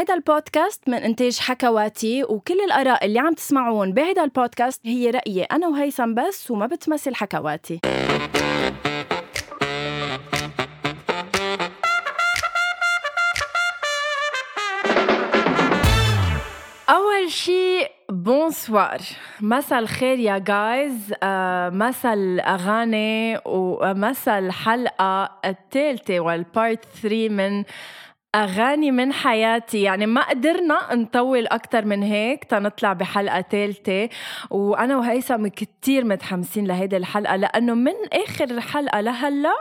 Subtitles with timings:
[0.00, 5.68] هيدا البودكاست من إنتاج حكواتي وكل الآراء اللي عم تسمعون بهيدا البودكاست هي رأيي أنا
[5.68, 7.80] وهيثم بس وما بتمثل حكواتي.
[16.90, 18.98] أول شي bonsoir
[19.40, 27.64] مساء الخير يا guys آه، مساء الأغاني ومساء الحلقة الثالثة وال part 3 من
[28.34, 29.82] أغاني من حياتي.
[29.82, 34.08] يعني ما قدرنا نطول أكتر من هيك تنطلع بحلقة ثالثة
[34.50, 39.54] وأنا وهيثم كتير متحمسين لهيدي الحلقة لأنه من آخر حلقة لهلأ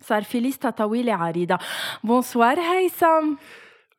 [0.00, 1.58] صار في ليستا طويلة عريضة.
[2.04, 3.34] بونسوار هيثم.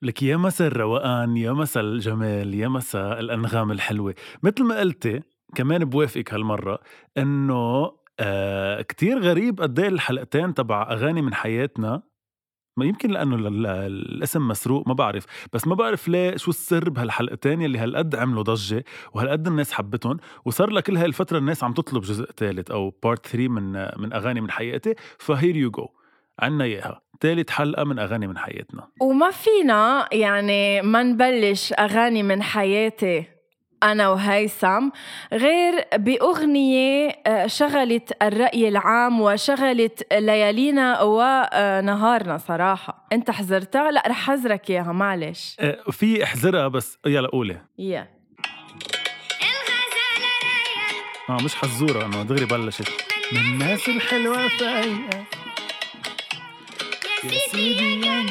[0.01, 4.15] لك يا مساء الروقان يا مساء الجمال يا مساء الأنغام الحلوة.
[4.43, 5.21] مثل ما قلتي
[5.55, 6.79] كمان بوافقك هالمرة
[7.17, 12.01] إنه آه كتير غريب قد إيه الحلقتين تبع أغاني من حياتنا
[12.77, 13.35] ما يمكن لأنه
[13.87, 15.25] الاسم مسروق ما بعرف.
[15.53, 20.69] بس ما بعرف ليه شو السر بهالحلقتين يلي هالقد عملوا ضجة وهالقد الناس حبتهم وصار
[20.69, 24.51] لك كل الفترة الناس عم تطلب جزء ثالث أو part 3 من من أغاني من
[24.51, 25.87] حياتي ف here you go
[26.39, 27.01] عنا إياها.
[27.21, 28.87] ثالث حلقة من أغاني من حياتنا.
[29.01, 33.36] وما فينا يعني ما نبلش أغاني من حياتي.
[33.83, 34.89] أنا وهيثم
[35.33, 43.07] غير بأغنية آه، شغلت الرأي العام وشغلت ليالينا ونهارنا صراحة.
[43.13, 45.55] أنت حزرتها؟ لا رح حزرك إياها معلش.
[45.59, 47.61] آه، في احزرها بس يلا قولي.
[47.77, 48.07] يا.
[51.29, 52.89] آه مش حزورة انه دغري بلشت.
[53.31, 55.25] من الناس الحلوة فايقة.
[57.23, 58.25] يا سيدي يا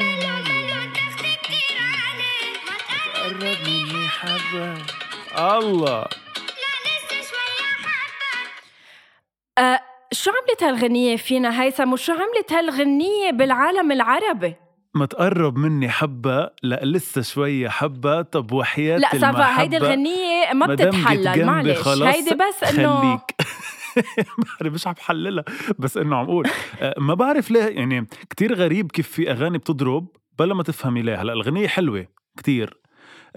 [3.14, 5.06] تقرب مني حبة.
[5.39, 6.05] الله.
[9.59, 9.81] أه
[10.12, 14.55] شو عملت هالغنية فينا هيثم؟ وشو عملت هالغنية بالعالم العربي؟
[14.95, 18.23] ما تقرب مني حبة لا لسه شوية حبة.
[18.23, 21.45] طب وحياة لا سافا هيدي الغنية ما بتتحلل.
[21.45, 23.20] معلش هيدي بس إنه خليك.
[24.62, 25.45] مش عم بحللها
[25.79, 26.48] بس إنه عم أقول.
[26.80, 30.08] أه، ما بعرف ليه يعني كتير غريب كيف في أغاني بتضرب
[30.39, 31.23] بلا ما تفهمي ليه.
[31.23, 32.07] هلا الغنية حلوة
[32.39, 32.80] كتير.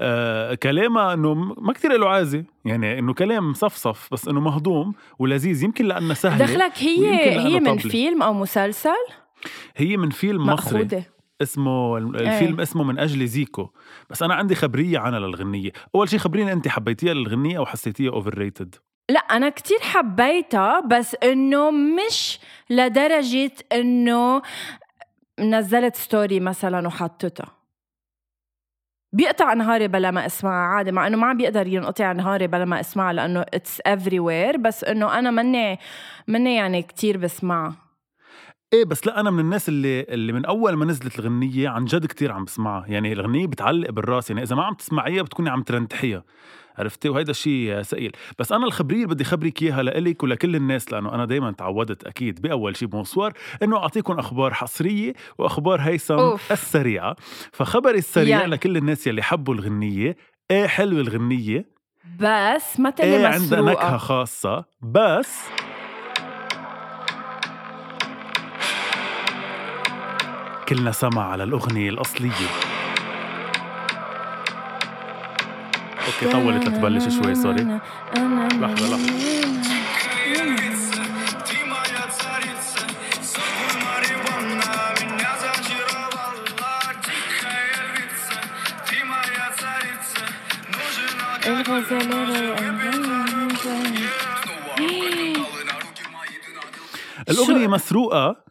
[0.02, 5.64] آه كلامها إنه ما كتير له عازه يعني إنه كلام صفصف بس إنه مهضوم ولذيذ.
[5.64, 7.78] يمكن لأنه سهلة دخلك هي هي من.
[7.78, 9.06] فيلم أو مسلسل؟
[9.76, 11.04] هي من فيلم مصري.
[11.42, 12.64] اسمه الفيلم إيه.
[12.64, 13.70] اسمه من أجل زيكو.
[14.10, 15.72] بس أنا عندي خبرية عنها للغنية.
[15.96, 18.76] أول شيء خبريني أنت حبيتيها للغنية أو حسيتيها overrated
[19.10, 22.40] لا أنا كتير حبيتها بس إنه مش
[22.70, 24.42] لدرجة إنه
[25.40, 27.59] نزلت story مثلا وحطتها
[29.14, 32.80] بيقطع نهاري بلا ما اسمعها عادي مع إنه ما عم بيقدر ينقطع نهاري بلا ما
[32.80, 35.80] اسمعها لأنه it's everywhere بس إنه أنا مني
[36.28, 37.76] مني يعني كتير بسمعها
[38.74, 42.06] إيه بس لا أنا من الناس اللي اللي من أول ما نزلت الغنية عن جد
[42.06, 46.24] كتير عم بسمعها يعني الغنية بتعلق بالرأس يعني إذا ما عم تسمعيها بتكوني عم ترنتحيها.
[46.80, 51.16] عرفتي؟ وهيدا الشيء ثقيل بس أنا الخبرية اللي بدي خبرك إياها لإلك ولكل الناس لأنه
[51.16, 56.52] أنا دائما تعودت أكيد بأول شيء بونسوار إنه أعطيكم أخبار حصرية وأخبار هيثم أوف.
[56.52, 57.16] السريعة.
[57.52, 58.52] فخبري السريع يعني.
[58.52, 60.16] لكل الناس يلي حبوا الغنية
[60.52, 61.66] إيه حلوة الغنية؟
[62.20, 64.66] بس ما إيه عندها نكهة خاصة.
[64.82, 65.40] بس
[70.70, 72.69] كلنا سمع على الأغنية الأصلية.
[76.24, 77.64] okay طولت لتبلش شوي sorry.
[77.64, 79.40] لحظة لحظة.
[97.30, 98.44] الأغنية مسروقة؟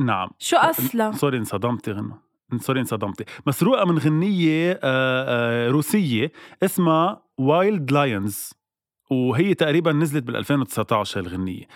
[0.00, 0.28] نعم.
[0.38, 2.14] شو أصلا؟ sorry انصدمتي غنى
[2.58, 6.32] sorry انصدمتي مسروقة من غنية آه، آه، روسية
[6.62, 8.50] اسمها Wild Lions
[9.10, 11.66] وهي تقريبا نزلت بال 2019 الغنية.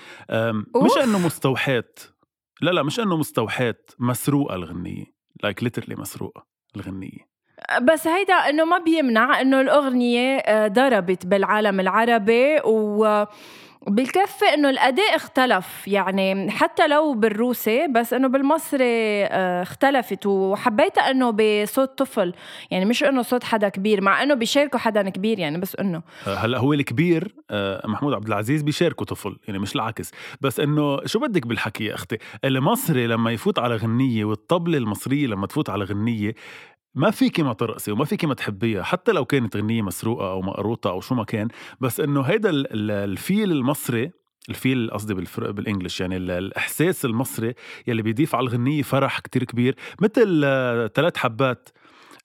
[0.84, 2.00] مش إنه مستوحات
[2.60, 5.04] لا لا مش إنه مستوحات مسروقة الغنية.
[5.42, 7.36] like like literally مسروقة الغنية.
[7.82, 13.24] بس هيدا إنه ما بيمنع إنه الأغنية آه، ضربت بالعالم العربي و
[13.88, 15.88] بالكفة إنه الأداء اختلف.
[15.88, 20.26] يعني حتى لو بالروسي بس إنه بالمصري آه، اختلفت.
[20.26, 22.34] وحبيتها إنه بصوت طفل.
[22.70, 26.02] يعني مش إنه صوت حدا كبير مع إنه بيشاركوا حدا كبير يعني بس إنه.
[26.24, 30.10] هلأ هو الكبير آه، محمود عبد العزيز بيشاركوا طفل يعني مش العكس.
[30.40, 35.46] بس إنه شو بدك بالحكي يا أختي؟ المصري لما يفوت على غنية والطبلة المصرية لما
[35.46, 36.34] تفوت على غنية
[36.96, 40.90] ما فيكي ما ترقصي وما فيكي ما تحبيها حتى لو كانت غنية مسروقة أو مقروطة
[40.90, 41.48] أو شو ما كان
[41.80, 44.10] بس إنه هيدا الفيل المصري
[44.48, 47.54] الفيل قصدي بالإنجلش يعني الإحساس المصري
[47.86, 50.40] يلي بيضيف على الغنية فرح كتير كبير مثل
[50.94, 51.68] ثلاث حبات.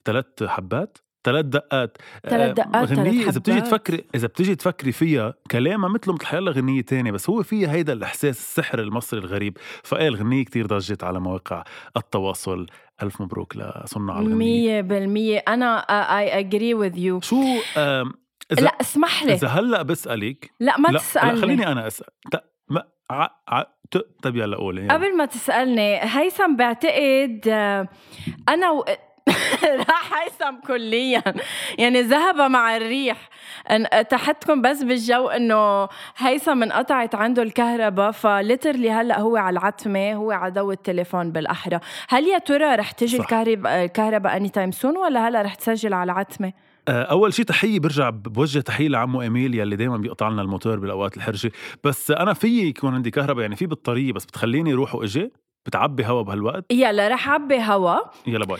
[0.06, 1.98] ثلاث حبات؟ ثلاث دقات.
[2.30, 3.62] ثلاث آه، دقات، ثلاث غنية إذا بتيجي.
[3.62, 7.94] تفكري إذا بتيجي تفكري فيها كلامها مثله مثل حيلا غنية تانية بس هو فيها هيدا
[7.94, 9.58] الإحساس السحر المصري الغريب.
[9.84, 11.64] فإيه الغنية كتير ضجت على مواقع
[11.98, 12.66] التواصل
[13.04, 14.36] ألف مبروك لصناع الغنية.
[14.36, 15.44] مية بالمية.
[15.48, 15.82] أنا
[16.26, 17.28] I agree with you.
[17.28, 17.44] شو
[18.52, 19.34] إذا لا اسمح لي.
[19.34, 21.34] إذا هلأ بسألك لا ما لا, تسألني.
[21.34, 22.08] لا خليني أنا أسأل.
[22.70, 23.28] ما ع...
[24.24, 24.94] طب يلا قولي يلا.
[24.94, 27.88] قبل ما تسألني هيثم بعتقد آه،
[28.50, 28.86] أنا و...
[29.90, 31.24] راح هيثم كليا.
[31.78, 33.30] يعني ذهب مع الريح.
[34.10, 35.88] تحتكم بس بالجو إنه
[36.18, 41.80] هيثم انقطعت عنده الكهرباء فليترلي هلأ هو على العتمة هو على ضوء التليفون بالأحرى.
[42.10, 43.18] هل يا ترى رح تجي.
[43.18, 46.54] الكهرباء الكهرباء anytime soon ولا هلأ رح تسجل على العتمة؟
[46.88, 51.18] آه، أول شيء تحية برجع بوجه تحية لعمو إميل يلي دائما بيقطع لنا الموتور بالأوقات
[51.18, 51.52] الحرجة.
[51.84, 55.32] بس أنا في يكون عندي كهرباء يعني في بالطريق بس بتخليني روح وإجي؟
[55.66, 57.98] بتعبي هوا بهالوقت؟ يلا رح عبي هوا.
[58.28, 58.60] يلا باي.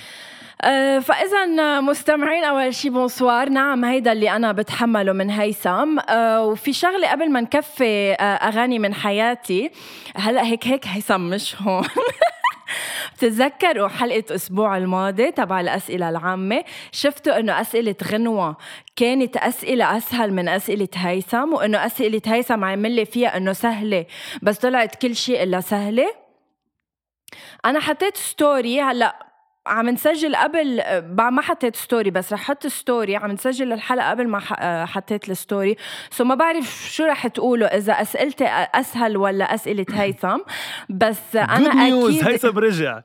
[1.02, 1.46] فاذا
[1.82, 3.50] مستمعين أول شي بونسوار.
[3.50, 6.00] نعم هيدا اللي أنا بتحمله من هيثم.
[6.00, 9.72] أه، وفي شغلة قبل ما نكفي أغاني من حياتي.
[10.16, 11.88] هلأ هيك هيك هيثم مش هون.
[13.14, 18.58] بتتذكروا حلقة أسبوع الماضي تبع الأسئلة العامة؟ شفتوا إنه أسئلة غنوة
[18.96, 24.06] كانت أسئلة أسهل من أسئلة هيثم وإنه أسئلة هيثم عمل لي فيها إنه سهلة
[24.42, 26.12] بس طلعت كل شيء إلا سهلة؟
[27.66, 29.31] أنا حطيت story هلأ
[29.68, 30.82] عم نسجل قبل
[31.16, 34.40] ما حطيت story بس رح أحط story عم نسجل الحلقة قبل ما
[34.86, 35.76] حطيت ال story
[36.10, 40.38] so ما بعرف شو رح تقولوا إذا أسئلتي أسهل ولا أسئلة هيثم.
[40.90, 43.02] بس أنا أكيد هيثم رجع.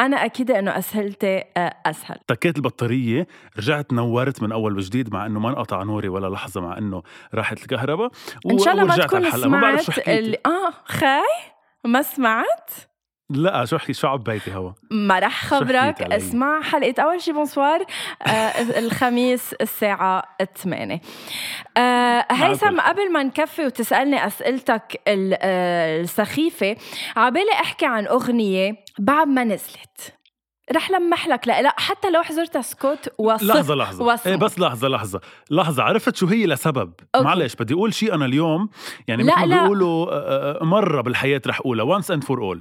[0.00, 1.44] أنا أكيد إنه اسئلتي
[1.86, 2.18] أسهل.
[2.28, 3.26] تكيت البطارية
[3.58, 7.02] رجعت نورت من أول وجديد مع إنه ما انقطع نوري ولا لحظة مع إنه
[7.34, 8.10] راحت الكهرباء.
[8.44, 9.48] و- إن شاء الله ما تكون الحلقة.
[9.48, 11.22] ما بعرف شو سمعت اللي آه خاي
[11.84, 12.70] ما سمعت؟
[13.30, 17.84] لا شو حكي شو عبيتي هوا ما رح خبرك؟ اسمع حلقة أول شي بونسوار
[18.26, 18.30] آه
[18.80, 20.22] الخميس الساعة
[20.56, 21.00] 8
[21.76, 22.80] آه هيثم.
[22.80, 26.76] قبل ما نكفي وتسألني أسئلتك آه، السخيفة
[27.16, 30.15] عبالي أحكي عن أغنية بعد ما نزلت
[30.72, 34.04] رح لمح لك لا لا حتى لو حضرتها سكوت وصف لحظة لحظة.
[34.04, 34.26] وصف.
[34.26, 35.20] إيه بس لحظة لحظة.
[35.50, 37.24] لحظة عرفت شو هي لسبب؟ أوكي.
[37.24, 38.68] معلش بدي أقول شيء أنا اليوم.
[39.08, 39.62] يعني مثل ما.
[39.62, 41.98] بيقولوا آه، آه، مرة بالحياة رح أقولها.
[42.00, 42.58] Once and for all.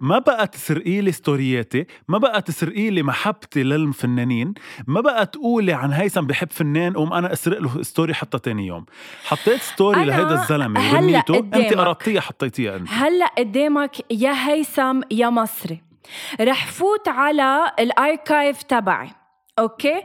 [0.00, 1.86] ما بقى تسرقي لي story ياتي.
[2.08, 4.54] ما بقى تسرقي لي محبتي للفنانين.
[4.86, 8.86] ما بقى تقولي عن هيثم بحب فنان قوم أنا أسرق له story حتى تاني يوم.
[9.24, 11.74] حطيت story لهيدا وغنيته أنت قدامك.
[11.74, 12.88] قرطتيها حطيتيها أنت.
[12.90, 15.93] هلأ قدامك يا هيثم يا مصري.
[16.40, 19.10] رح فوت على ال archive تبعي
[19.58, 20.02] أوكي؟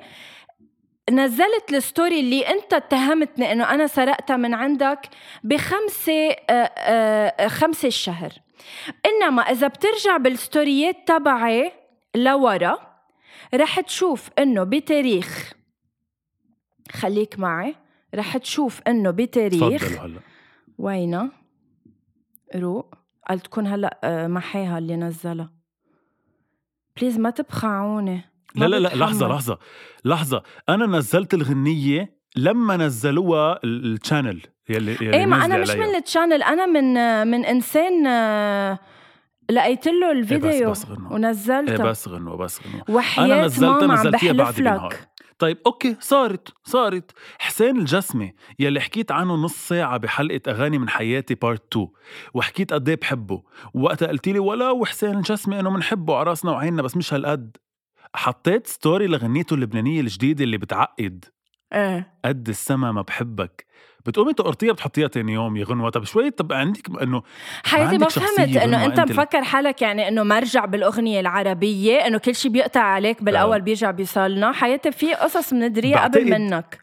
[1.11, 5.09] نزلت ال story اللي أنت اتهمتني إنه أنا سرقتها من عندك
[5.43, 8.31] بخمسة آه، آه، خمسة الشهر.
[9.05, 11.71] إنما إذا بترجع بال story ات تبعي
[12.15, 12.77] لورا
[13.53, 15.53] رح تشوف إنه بتاريخ
[16.91, 17.75] خليك معي
[18.15, 20.19] رح تشوف إنه بتاريخ هلا.
[20.77, 21.31] وينها؟
[22.55, 22.95] روق
[23.29, 25.58] قال تكون هلا آه، محاها اللي نزلها.
[27.01, 28.21] بليز ما تبخعوني
[28.55, 28.87] لا لا لا.
[28.95, 29.57] لحظة لحظة
[30.05, 35.87] لحظة أنا نزلت الغنية لما نزلوها ال- الشانل يلي يلي إيه ما أنا مش عليها.
[35.87, 36.93] من التشانل أنا من
[37.27, 38.79] من إنسان آه،
[39.49, 41.13] لقيت له الفيديو بس غنوة.
[41.13, 45.08] ونزلته إيه بس غنوة بس غنوة وحياة نزلتها ماما عم نزلتيها بعد لك
[45.39, 47.11] طيب أوكي صارت صارت.
[47.39, 51.87] حسين الجسمي يلي حكيت عنه نص ساعة بحلقة أغاني من حياتي part 2
[52.33, 53.43] وحكيت قد إيه بحبه.
[53.73, 57.57] وقتها قلت لي ولو حسين الجسمي إنه بنحبه على رأسنا وعيننا بس مش هالقد.
[58.15, 61.25] حطيت story لغنيته اللبنانية الجديدة اللي بتعقد.
[61.73, 62.19] إيه.
[62.25, 63.65] قد السما ما بحبك.
[64.05, 65.89] بتقومي تقرطيها بتحطيها تاني يوم يا غنوة.
[65.89, 67.23] طب شوي طب عندك إنه
[67.63, 72.51] حياتي ما فهمت إنه أنت مفكر حالك يعني إنه مرجع بالأغنية العربية إنه كل شيء
[72.51, 74.51] بيقطع عليك بالأول بيرجع بيصلنا.
[74.51, 76.79] حياتي في قصص بندريها قبل منك.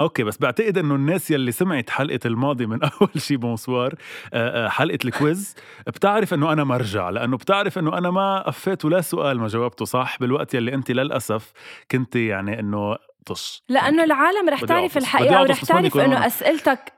[0.00, 3.94] أوكي بس بعتقد إنه الناس يلي سمعت حلقة الماضي من أول شي بونسوار
[4.32, 5.56] آه، آه، حلقة ال quiz
[5.86, 10.18] بتعرف إنه أنا مرجع لأنه بتعرف إنه أنا ما قفيت ولا سؤال ما جاوبته صح
[10.20, 11.52] بالوقت يلي انت للأسف
[11.90, 13.62] كنت يعني إنه طش.
[13.68, 16.26] لأنه العالم رح تعرف الحقيقة ورح تعرف إنه.
[16.26, 16.92] أسئلتك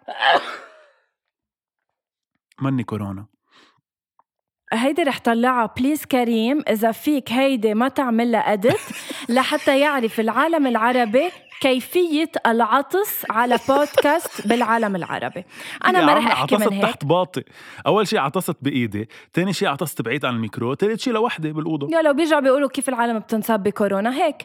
[2.61, 3.26] مني كورونا.
[4.73, 5.75] هيدي رح طلعها.
[5.76, 8.57] please كريم إذا فيك هيدي ما تعمل لها
[9.28, 11.31] لحتى يعرف العالم العربي.
[11.60, 15.44] كيفية العطس على بودكاست بالعالم العربي.
[15.86, 16.82] أنا ما رح أحكي عطست من هيك.
[16.82, 17.42] تحت باطي.
[17.86, 21.96] أول شي عطست بإيدي تاني شي عطست بعيد عن الميكرو تالت شي لوحدي بالأوضة.
[21.96, 24.36] يا لو بيرجعوا بيقولوا كيف العالم بتنصاب بكورونا هيك.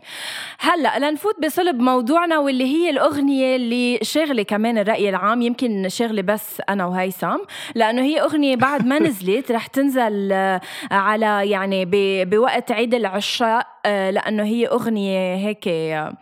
[0.59, 6.61] هلأ لنفوت بصلب موضوعنا واللي هي الأغنية اللي شاغله كمان الرأي العام يمكن شاغله بس
[6.69, 7.37] أنا وهيثم
[7.75, 10.59] لأنه هي أغنية بعد ما نزلت رح تنزل ال-
[10.91, 11.85] على يعني
[12.25, 16.13] بوقت عيد العشاء آه، لأنه هي أغنية هيك آه،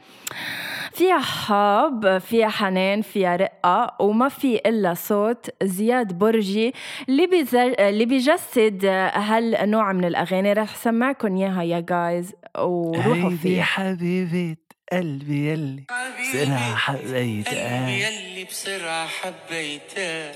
[0.94, 6.74] فيها حب فيها حنان فيها رقة وما في إلا صوت زياد برجي
[7.10, 10.54] اللي بيز- اللي بيجسد هالنوع من الأغاني.
[10.54, 13.64] رح سمعكم إياها يا جايز وروحوا فيها.
[13.64, 14.56] حبيبة
[14.94, 15.84] قلبي يلي.
[16.22, 20.32] بسرعة حبيتها قلبي يلي بسرعة حبيتها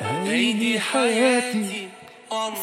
[0.00, 1.88] هيدي حياتي.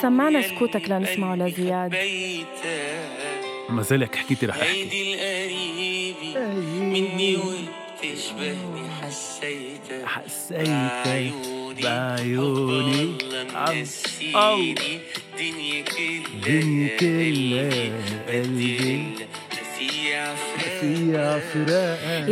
[0.02, 1.96] سمعنا سكوتك لنسمعه لزياد.
[1.96, 4.70] حبيتها ما زالك حكيتي رح أحكي.
[4.70, 6.48] هيدي القريبة
[6.80, 11.82] مني وبتشبهني حسيتها حسيتك بعيوني.
[11.84, 13.06] بعيوني.
[13.06, 14.76] والله عم منسيني
[15.38, 17.92] دنيا كلها دنيا كلها
[18.30, 19.04] قلبي.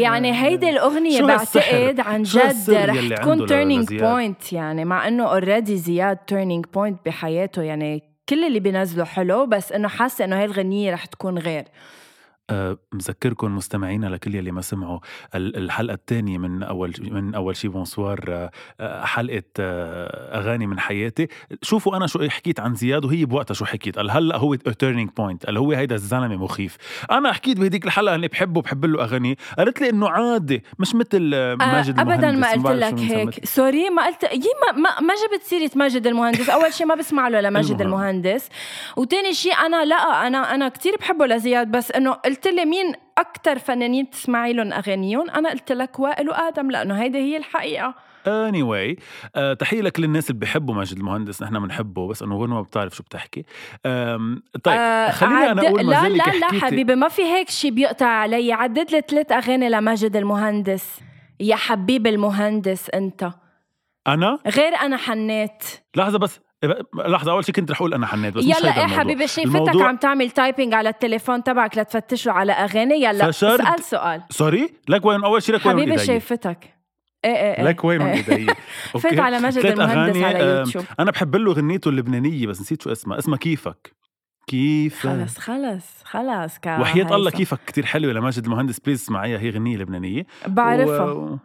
[0.02, 6.18] يعني هيدي الأغنية؟ بعتقد عن جد رح تكون turning؟ point يعني مع إنه already زياد
[6.18, 11.06] turning point بحياته يعني كل اللي بينزله حلو بس إنه حاسة إنه هاي الغنية رح
[11.06, 11.64] تكون غير.
[12.94, 15.00] مذكركم مستمعينا لكل يلي ما سمعوا.
[15.36, 18.50] ال- الحلقة الثانية من أول من أول شي بونسوار
[18.80, 21.28] أه، حلقة أه، أغاني من حياتي.
[21.62, 23.98] شوفوا أنا شو حكيت عن زياد وهي بوقتها شو حكيت.
[23.98, 26.78] قال هلأ هو turning point قال هو هيدا الزلمة مخيف.
[27.12, 29.38] أنا حكيت بهديك الحلقة أني بحبه بحب له أغاني.
[29.58, 31.20] قالت لي إنه عادي مش مثل
[31.56, 32.58] ماجد ابدا المهندس.
[32.58, 33.46] ما قلت لك هيك.
[33.46, 36.50] sorry ما قلت يي ما, ما, ما جبت سيرة ماجد المهندس.
[36.50, 37.82] أول شيء ما بسمع له لماجد.
[37.82, 38.50] المهندس.
[38.98, 43.60] وتاني شيء أنا لأ أنا أنا كثير بحبه لزياد بس إنه قلت لي مين أكثر
[43.60, 47.96] فنانين بتسمعي لهم أغانيهم؟ أنا قلت لك وائل وآدم لأنه هيدي هي الحقيقة.
[48.26, 49.00] Anyway
[49.36, 52.96] آه تحية لك للناس اللي بيحبوا ماجد المهندس نحن بنحبه بس إنه غنوة ما بتعرف
[52.96, 53.44] شو بتحكي.
[54.64, 57.72] طيب آه، خليني أنا عد- أقول ما لا لا لا حبيبي ما في هيك شيء
[57.72, 58.54] بيقطع علي.
[58.54, 61.00] عدد لي ثلاث أغاني لماجد المهندس.
[61.40, 63.30] يا حبيب المهندس أنت.
[64.08, 65.64] أنا؟ غير أنا حنيت.
[65.96, 66.40] لحظة بس.
[67.08, 68.98] لحظة أول شيء كنت رح أقول أنا حنيت بس مش يلا إيه الموضوع.
[69.04, 73.04] حبيبي شايفتك الموضوع- عم تعمل تايبنج على التليفون تبعك لتفتشوا على أغاني.
[73.04, 73.62] يلا فشرت.
[73.62, 74.22] اسأل سؤال.
[74.30, 76.76] سوري؟ لك وين أول شيء لك وين حبيبي شايفتك
[77.26, 77.64] إيه إيه إيه.
[77.64, 78.14] لك وين إيه.
[78.30, 78.48] ايدي
[79.04, 80.86] فات على ماجد ثلاث المهندس أغاني، على يوتيوب.
[81.00, 83.18] أنا بحب له غنيته اللبنانية بس نسيت شو اسمها.
[83.20, 83.96] اسمها كيفك.
[84.48, 85.10] كيفك.
[85.10, 87.32] خلص خلص خلص كا وحياة الله.
[87.32, 88.80] كيفك كتير حلوة لماجد المهندس.
[88.80, 90.26] please اسمعيها هي غنية لبنانية.
[90.48, 91.12] بعرفها.
[91.12, 91.38] و...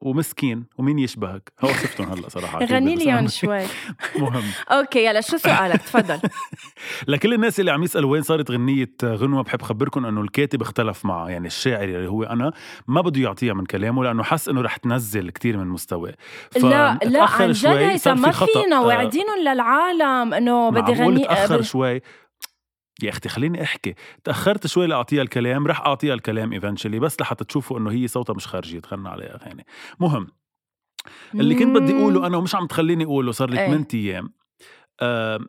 [0.00, 3.62] ومسكين ومين يشبهك؟ هو شفتهم هلأ صراحة على غني لي اياهم شوي.
[4.18, 4.42] مهم.
[4.70, 6.20] okay يلا شو سؤالك؟ تفضل.
[7.08, 11.28] لكل الناس اللي عم يسألوا وين صارت غنية غنوة بحب خبركم إنه الكاتب اختلف معه
[11.28, 12.52] يعني الشاعر اللي هو أنا
[12.88, 16.14] ما بده يعطيها من كلامه لأنه حس إنه رح تنزل كتير من مستواه.
[16.56, 18.30] لا لا عن جد ما.
[18.30, 22.00] فينا آه، واعدينهم للعالم إنه بدي معقول غني تأخر بدي- شوي؟
[23.02, 23.94] يا أختي خليني أحكي.
[24.24, 28.46] تأخرت شوي لأعطيها الكلام رح أعطيها الكلام eventually بس لحتى تشوفوا إنه هي صوتها مش
[28.46, 29.66] خارجي تغنى عليها أغاني.
[30.00, 30.26] مهم.
[31.34, 33.66] اللي كنت بدي أقوله أنا ومش عم تخليني أقوله صار لي إيه.
[33.66, 34.32] 8 أيام.
[35.00, 35.40] آه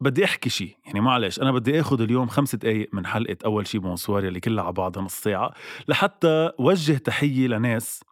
[0.00, 3.80] بدي أحكي شيء يعني معلش أنا بدي آخذ اليوم خمس دقائق من حلقة أول شيء
[3.80, 5.54] bonsoir اللي كلها على بعضها نص ساعة
[5.88, 8.04] لحتى وجه تحية لناس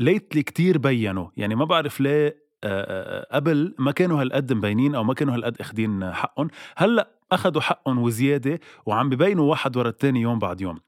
[0.00, 1.28] ليتلي كتير بينوا.
[1.36, 5.60] يعني ما بعرف ليه آه، آه، قبل ما كانوا هالقد مبينين أو ما كانوا هالقد
[5.60, 6.48] اخذين حقهم.
[6.76, 10.78] هلأ أخذوا حقهم وزيادة وعم ببينوا واحد ورا الثاني يوم بعد يوم.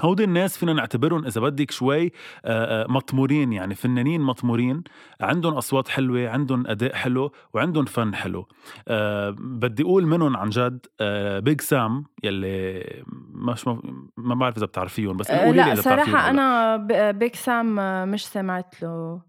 [0.00, 2.10] هودي الناس فينا نعتبرهم إذا بدك شوي آه،
[2.44, 4.82] آه، مطمورين يعني فنانين مطمورين
[5.20, 8.48] عندهم أصوات حلوة عندهم أداء حلو وعندهم فن حلو.
[8.88, 12.84] أه بدي أقول منهم عن جد أه بيج سام يلي
[13.32, 13.80] مش ما,
[14.16, 16.42] ما بعرف إذا بتعرفيهم بس آه، قولي لي لا إذا بتعرفيهم صراحة ولا لا.
[16.42, 16.76] أنا
[17.12, 19.22] ب- بيج سام آه، مش سمعت له.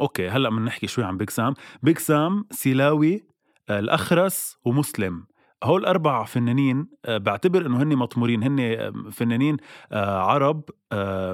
[0.00, 3.24] okay هلأ بنحكي شوي عن بيج سام بيج سام سيلاوي
[3.70, 5.24] الأخرس ومسلم.
[5.64, 8.42] هول أربع فنانين آه، بعتبر إنه هن مطمورين.
[8.42, 9.56] هن آه، فنانين
[9.92, 10.62] آه، عرب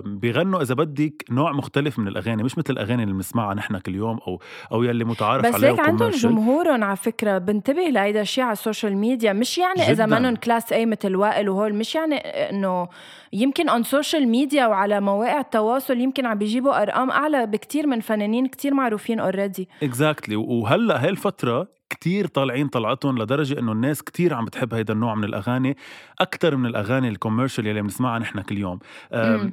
[0.05, 4.19] بيغنوا إذا بدك نوع مختلف من الأغاني مش مثل الأغاني اللي بنسمعها نحن كل يوم
[4.29, 4.41] أو
[4.73, 6.11] أو يلي متعارف بس عليها ليك عندهم.
[6.11, 9.33] جمهورهم على فكرة بنتبه لهيدا الشيء على ال social media.
[9.33, 10.19] مش يعني إذا جداً.
[10.19, 12.89] منهم class A مثل وائل وهول مش يعني إنه
[13.33, 18.47] يمكن on social media وعلى مواقع التواصل يمكن عم بيجيبوا أرقام أعلى بكتير من فنانين
[18.47, 24.45] كتير معروفين already exactly وهلأ هاي الفترة كتير طالعين طلعتهم لدرجة إنه الناس كتير عم
[24.45, 25.76] بتحب هيدا النوع من الأغاني
[26.21, 28.78] أكثر من الأغاني ال commercial يلي بنسمعها نحن كل يوم.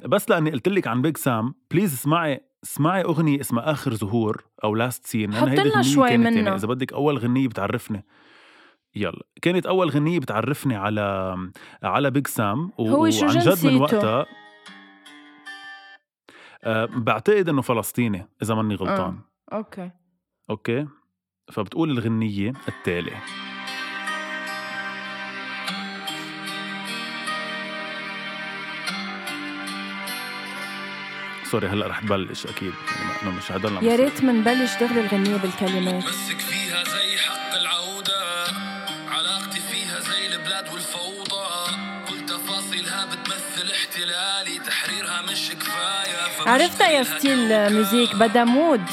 [0.06, 4.76] بس لأني قلت لك عن بيج سام please اسمعي اسمعي أغنية اسمها آخر ظهور أو
[4.76, 6.32] Last Seen حط لنا شوي منها.
[6.32, 8.06] يعني إذا بدك أول غنية بتعرفني
[8.96, 11.36] يلا كانت أول غنية بتعرفني على
[11.84, 14.26] على بيج سام و- هو شو وعن جد من؟ وقتها
[16.64, 19.20] أه بعتقد إنه فلسطيني إذا ماني غلطان
[19.52, 19.56] آه.
[19.56, 19.92] okay
[20.50, 20.88] okay
[21.52, 23.18] فبتقول الغنية التالي
[31.52, 32.74] sorry هلأ رح تبلش أكيد.
[33.00, 36.04] يعني إنه مش هدول يا يا ريت منبلش دغري الغنية بالكلمات.
[36.04, 38.46] مسك فيها زي حق العودة.
[39.10, 41.72] علاقتي فيها زي البلاد والفوضى.
[42.10, 44.60] كل تفاصيلها بتمثل احتلالي.
[44.60, 46.50] تحريرها مش كفاية.
[46.52, 47.74] عرفتها يا still.
[47.74, 48.84] Music بدها mood.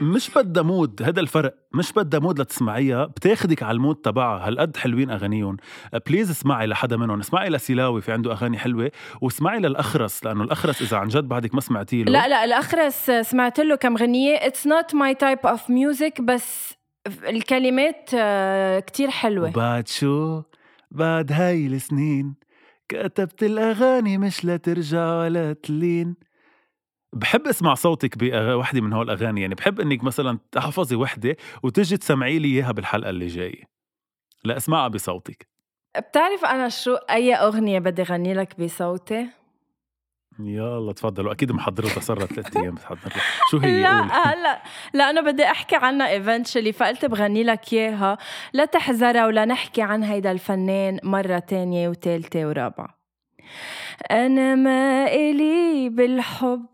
[0.00, 1.54] مش بدها mood هذا الفرق.
[1.74, 3.04] مش بدها mood لتسمعيها.
[3.04, 4.48] بتاخدك على ال mood تبعها.
[4.48, 5.56] هالقد حلوين أغانيهم.
[5.94, 7.20] آه، please اسمعي لحدا منهم.
[7.20, 8.90] اسمعي لسيلاوي في عنده أغاني حلوة.
[9.20, 12.12] واسمعي للأخرس لأنه الأخرس إذا عن جد بعدك ما سمعتي له.
[12.12, 14.38] لا لا الأخرس سمعت له كم غنية.
[14.38, 16.74] It's not my type of music بس
[17.28, 19.48] الكلمات آه، كتير حلوة.
[19.48, 20.42] وبعد شو؟
[20.90, 22.34] بعد هاي السنين
[22.88, 26.25] كتبت الأغاني مش لترجع ولا تلين.
[27.16, 32.38] بحب أسمع صوتك بوحده من هول الأغاني يعني بحب إنك مثلا تحفظي وحدة وتجي تسمعي
[32.38, 33.62] لي إياها بالحلقة اللي جاية.
[34.44, 35.48] لا أسمعها بصوتك.
[35.98, 39.28] بتعرف أنا شو أي أغنية بدي غني لك بصوتي؟
[40.38, 41.32] يلا تفضلوا.
[41.32, 43.12] أكيد محضرتها صار لها ثلاث أيام بتحضر.
[43.50, 44.00] شو هي؟ لا.
[44.02, 44.62] هلا
[44.94, 45.10] لا.
[45.10, 48.18] أنا بدي أحكي عنها ايفنتشلي فقلت بغني لك إياها.
[48.52, 52.98] لا تحذرها ولا نحكي عن هيدا الفنان مرة تانية وتالتة ورابعة.
[54.10, 56.66] أنا ما إلي بالحب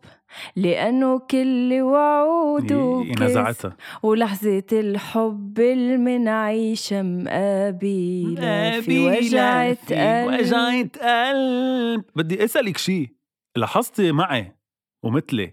[0.57, 10.27] لأنه كل وعود ي- وكذب نزعتها ولحظة الحب اللي منعيشها مقابلة في وجعة قلب.
[10.27, 12.05] وجعة قلب.
[12.17, 13.09] بدي أسألك شيء.
[13.57, 14.53] لاحظتي معي
[15.03, 15.53] ومثلي.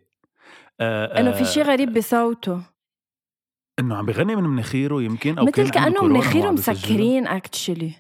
[0.80, 2.62] آه انه في آه، شي غريب بصوته.
[3.80, 6.52] إنه عم بغني من مناخيره يمكن أو مثل كان كأنه مناخيره.
[6.52, 7.92] مسكرين اكتشلي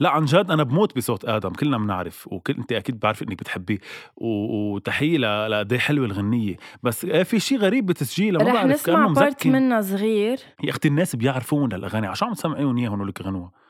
[0.00, 3.78] لا عن جد أنا بموت بصوت آدم كلنا بنعرف وكل أنت أكيد بعرف إنك بتحبيه
[4.16, 6.56] و- وتحية ل- لقد إيه حلوة الغنية.
[6.82, 10.38] بس آه، في شيء غريب بتسجيلها ما رح بعرف نسمع كأنه بارت مزكي منها صغير.
[10.64, 13.67] يا أختي الناس بيعرفون الأغاني عشان عم تسمعيهم اياهم ولك غنوة.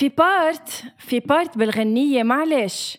[0.00, 2.98] في part في part بالغنية معلش.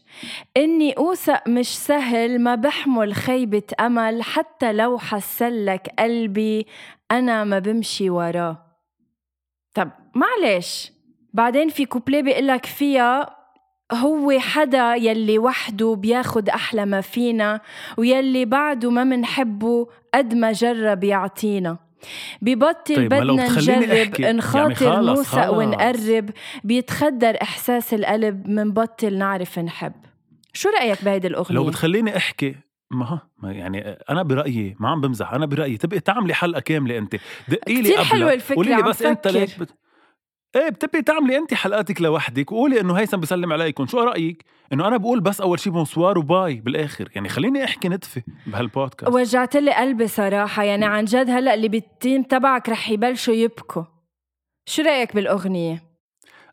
[0.58, 6.68] إني أوثق مش سهل ما بحمل خيبة أمل حتى لو حسلك قلبي
[7.12, 8.66] أنا ما بمشي وراه.
[9.74, 10.92] طب معلش.
[11.34, 13.36] بعدين في كوبليه بيقلك فيها
[13.92, 17.62] هو حدا يلي وحده بياخد أحلى ما فينا
[17.98, 21.78] ويلي بعده ما منحبه قد ما جرب يعطينا.
[22.42, 25.50] ببطل طيب، بدنا نجرب أحكي، يعني نخاطر خلص، نوثق.
[25.50, 26.30] ونقرب
[26.64, 29.94] بيتخدر إحساس القلب منبطل نعرف نحب
[30.54, 32.56] شو رأيك بهيدي الأغنية؟ لو بتخليني أحكي
[32.92, 37.16] ما يعني أنا برأيي ما عم بمزح أنا برأيي تبقي تعملي حلقة كاملة أنت
[37.48, 39.28] دقي لي الفكرة، قولي لي بس أنت.
[39.28, 39.70] ليك بت...
[40.56, 43.88] إيه بتبقي تعملي انت حلقاتك لوحدك وقولي إنه هيثم بيسلم عليكم.
[43.88, 47.10] شو رأيك؟ إنه أنا بقول بس أول شيء bonsoir و bye بالآخر.
[47.16, 49.14] يعني خليني أحكي نتفة بهالبودكاست.
[49.14, 50.64] وجعت لي قلبي صراحة.
[50.64, 53.84] يعني عن جد هلأ اللي بالتيم تبعك رح يبلشوا يبكوا.
[54.66, 55.91] شو رأيك بالأغنية؟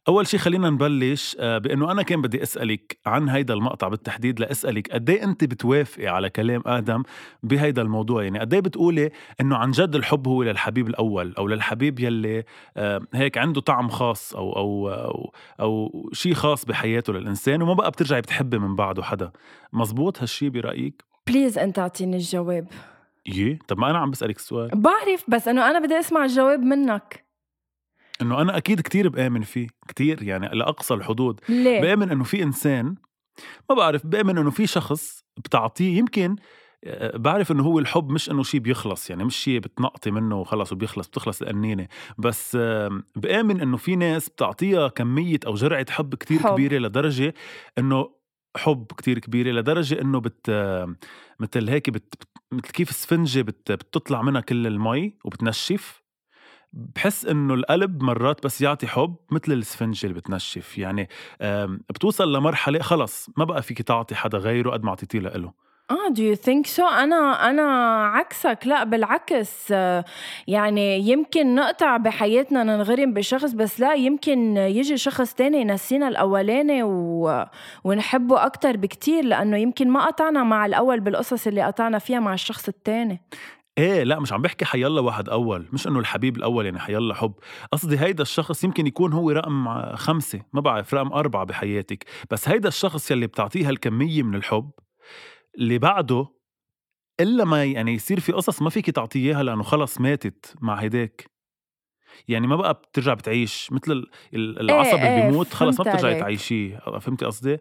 [0.09, 4.91] أول شيء خلينا نبلش آه، بأنه أنا كان بدي أسألك عن هيدا المقطع بالتحديد لأسألك
[4.93, 7.03] قد إيه أنت بتوافقي على كلام آدم
[7.43, 12.01] بهيدا الموضوع؟ يعني قد إيه بتقولي إنه عن جد الحب هو للحبيب الأول أو للحبيب
[12.01, 12.45] يلي
[12.77, 17.91] آه، هيك عنده طعم خاص أو أو أو, أو شيء خاص بحياته للإنسان وما بقى
[17.91, 19.31] بترجعي بتحبي من بعده حدا.
[19.73, 22.67] مزبوط هالشي برأيك؟ بليز أنت أعطيني الجواب.
[23.27, 24.71] يه طب ما أنا عم بسألك السؤال.
[24.75, 27.28] بعرف بس أنه أنا بدي أسمع الجواب منك.
[28.23, 32.95] إنه أنا أكيد كتير بآمن فيه كتير يعني لأقصى الحدود ليه؟ بآمن إنه في إنسان
[33.71, 36.37] ما بعرف بآمن إنه في شخص بتعطيه يمكن
[36.85, 40.73] آه، بعرف إنه هو الحب مش إنه شيء بيخلص يعني مش شيء بتنقطي منه وخلص
[40.73, 46.39] وبيخلص بتخلص القنينه بس آم، بآمن إنه في ناس بتعطيها كمية أو جرعة حب كتير
[46.39, 46.51] حب.
[46.53, 47.35] كبيرة لدرجة
[47.79, 48.11] إنه
[48.57, 50.97] حب كتير كبيرة لدرجة إنه بت آم،
[51.41, 56.03] مثل هيك بت بت- مثل كيف السفنجة بت بتطلع منها كل المي وبتنشف
[56.73, 60.79] بحس إنه القلب مرات بس يعطي حب مثل السفنجه اللي بتنشف.
[60.79, 61.09] يعني
[61.91, 65.53] بتوصل لمرحلة خلص ما بقى فيك تعطي حدا غيره قد ما اعطيتيه له
[65.91, 67.63] آه do you think so أنا أنا
[68.07, 68.59] عكسك.
[68.65, 69.71] لأ بالعكس.
[70.49, 76.83] يعني يمكن نقطع بحياتنا ننغرم بشخص بس لأ يمكن يجي شخص تاني ينسينا الأولاني.
[77.85, 82.69] ونحبه أكتر بكتير لأنه يمكن ما قطعنا مع الأول بالقصص اللي قطعنا فيها مع الشخص
[82.69, 83.21] التاني.
[83.79, 87.35] إيه لا مش عم بحكي حيلا واحد أول مش إنه الحبيب الأول يعني حيلا حب.
[87.73, 92.05] قصدي هيدا الشخص يمكن يكون هو رقم خمسة ما بعرف رقم أربعة بحياتك.
[92.31, 94.71] بس هيدا الشخص يلي بتعطيه هالكمية من الحب
[95.59, 96.27] اللي بعده
[97.21, 101.38] إلا ما يعني يصير في قصص ما فيك تعطيه إياها لأنه خلص ماتت مع هيداك.
[102.29, 103.93] يعني ما بقى بترجع بتعيش مثل
[104.35, 106.21] ال- العصب إيه، اللي بيموت خلص ما بترجعي.
[106.21, 107.59] تعيشيه فهمتي قصدي؟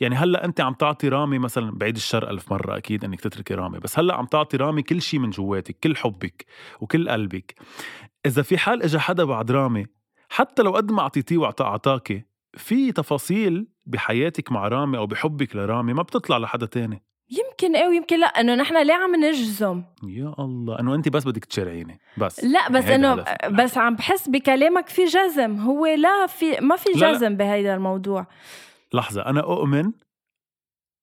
[0.00, 3.78] يعني هلأ انت عم تعطي رامي مثلا بعيد الشر ألف مرة أكيد إنك تتركي رامي
[3.78, 6.44] بس هلأ عم تعطي رامي كل شيء من جواتك كل حبك
[6.80, 7.54] وكل قلبك
[8.26, 9.86] إذا في حال إجا حدا بعد رامي
[10.28, 12.22] حتى لو قد ما أعطيتيه وأعطى أعطاكي
[12.54, 18.20] في تفاصيل بحياتك مع رامي أو بحبك لرامي ما بتطلع لحدا تاني يمكن إيه ويمكن
[18.20, 20.80] لا إنه نحن ليه عم نجزم؟ يا الله.
[20.80, 22.44] إنه أنت بس بدك تشرعيني بس.
[22.44, 23.24] لا بس هيدا إنه.
[23.62, 25.56] بس عم بحس بكلامك في جزم.
[25.60, 27.12] هو لا في ما في لا، لا.
[27.12, 28.26] جزم بهيدا الموضوع.
[28.94, 29.92] لحظة أنا أؤمن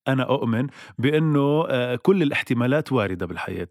[0.08, 3.68] أنا أؤمن بأنه آه، كل الاحتمالات واردة بالحياة.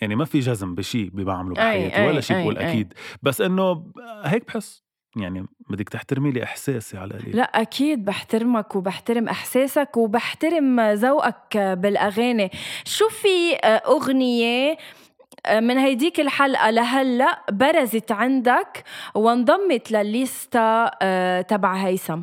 [0.00, 2.68] يعني ما في جزم بشيء بعمله أي- بحياتي أي- ولا شيء أي- بقول أي.
[2.70, 2.94] أكيد.
[3.22, 3.92] بس إنه
[4.24, 4.85] هيك بحس.
[5.16, 7.36] يعني بدك تحترمي لي إحساسي على القليل.
[7.36, 12.50] لا أكيد بحترمك وبحترم إحساسك وبحترم ذوقك بالأغاني.
[12.84, 13.54] شو في
[13.86, 14.76] أغنية
[15.46, 22.22] آه، من هيديك الحلقة لهلأ برزت عندك وانضمت لل lista آه، تبع هيثم؟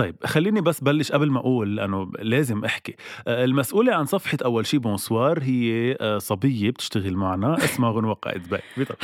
[0.00, 2.96] طيب خليني بس بلش قبل ما أقول لأنه لازم أحكي.
[3.28, 8.48] آه، المسؤولة عن صفحة أول شي bonsoir هي آه، صبية بتشتغل معنا اسمها غنوة قائد
[8.48, 8.60] باي.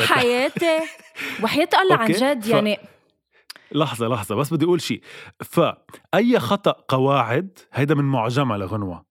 [0.06, 0.78] حياتي.
[1.42, 2.78] وحياة الله عن جد ف- يعني
[3.72, 5.00] لحظة لحظة بس بدي أقول شيء
[5.44, 9.05] فأي خطأ قواعد هيدا من معجمه لغنوة.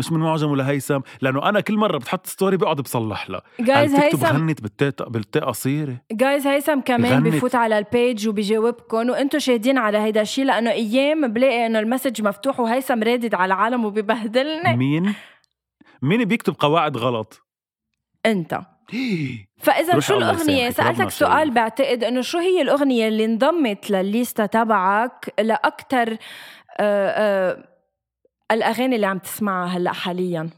[0.00, 4.04] مش من معجمه لهيثم لأنه أنا كل مرة بتحط story بقعد بصلح لها جايز تكتب
[4.04, 5.96] هيثم غنت بالتاء بالتاء قصيرة.
[6.12, 7.34] جايز هيثم كمان غنت.
[7.34, 11.84] بفوت على ال page وبيجاوبكم وأنتم شاهدين على هيدا الشيء لأنه أيام بلاقي إنه ال
[11.84, 14.76] message مفتوح وهيثم رادد على العالم وبيبهدلني.
[14.76, 15.14] مين؟
[16.02, 17.42] مين بيكتب قواعد غلط؟
[18.26, 18.60] أنت.
[19.64, 21.50] فإذا شو الأغنية؟ سألتك سؤال.
[21.50, 26.16] بعتقد إنه شو هي الأغنية اللي انضمت لل lista تبعك لاكثر
[28.50, 30.50] الأغاني اللي عم تسمعها هلأ حاليا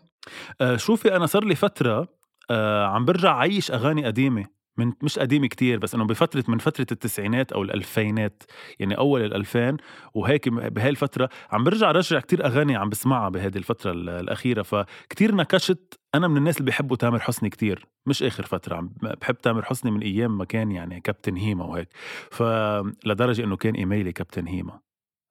[0.60, 2.08] آه شوفي أنا صار لي فترة
[2.50, 4.44] آه عم برجع عيش أغاني قديمة
[4.78, 8.42] من مش قديمة كتير بس إنه بفترة من فترة التسعينات أو الألفينات
[8.78, 9.76] يعني أول الألفين
[10.14, 15.34] وهيك بهاي الفترة عم برجع رجع كتير أغاني عم بسمعها بهذه الفترة ال- الأخيرة فكتير
[15.34, 19.64] نكشت أنا من الناس اللي بيحبوا تامر حسني كتير مش آخر فترة عم بحب تامر
[19.64, 21.88] حسني من أيام ما كان يعني كابتن هيما وهيك
[22.30, 24.80] فلدرجة إنه كان إيميلي كابتن هيما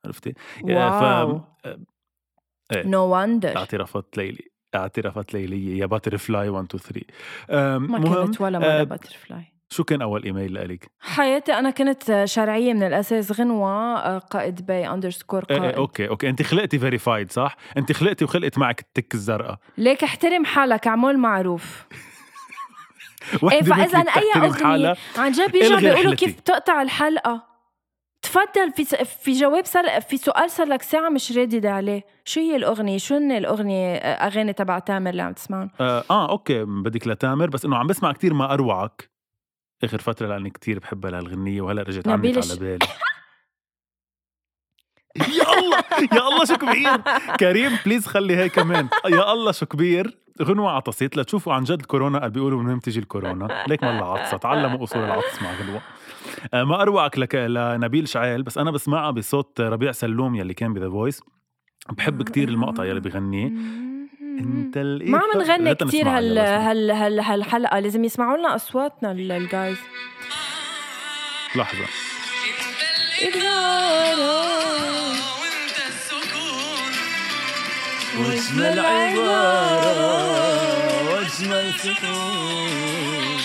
[0.06, 1.78] عرفتي؟ واو إيه.
[2.74, 4.52] نو وندر اعترافات ليلي.
[4.76, 7.04] اعترافات ليلية يا باتر فلاي 1 2
[7.50, 12.24] 3 ما كنت ولا آه، مرة باترفلاي شو كان أول إيميل لك؟ حياتي أنا كنت
[12.26, 15.76] شرعية من الأساس غنوة آه، قائد باي اندرسكور إيه إيه قائد.
[15.76, 16.30] أوكي أوكي.
[16.30, 19.58] أنت خلقتي فيريفايد صح؟ أنت خلقتي وخلقت معك التك الزرقاء.
[19.78, 21.86] ليك احترم حالك اعمل معروف.
[23.52, 24.96] إيه فإذا أي أغنية.
[25.18, 26.14] عن جد إلغي بيقولوا.
[26.16, 27.51] كيف بتقطع الحلقة.
[28.22, 32.06] تفضل في في جواب صار في سؤال صار لك ساعة مش رادد عليه.
[32.26, 36.30] شو هي الأغنية؟ شو هن الأغنية آه، أغاني تبع تامر اللي عم تسمعهم؟ آه, آه
[36.30, 39.12] okay بدك لتامر بس إنه عم بسمع كتير ما أروعك.
[39.84, 42.80] آخر فترة لأني كتير بحبها لهالغنيه وهلأ رجعت نبيل على بالي
[45.40, 45.78] يا الله
[46.14, 46.98] يا الله شو كبير.
[47.40, 48.88] كريم please خلي هي كمان.
[49.06, 50.18] يا الله شو كبير.
[50.42, 51.18] غنوة عطست.
[51.18, 53.66] لتشوفوا عن جد كورونا قال بيقولوا من وين بتيجي الكورونا.
[53.68, 55.82] ليك ما عطسة تعلموا أصول العطس مع غنوة.
[56.54, 60.90] ما أروعك لك لنبيل شعيل بس أنا بسمعها بصوت ربيع سلوم يلي كان ب The
[60.90, 61.22] Voice.
[61.90, 63.52] بحب كتير المقطع يلي بغنيه.
[64.40, 69.32] أنت ما عم نغني غني كثير هال هال هال هالحلقة لازم يسمعوا لنا أصواتنا ال-
[69.32, 69.78] الجايز
[75.88, 76.92] السكون
[78.20, 80.12] واجمل عبارة
[81.14, 83.41] واجمل سكون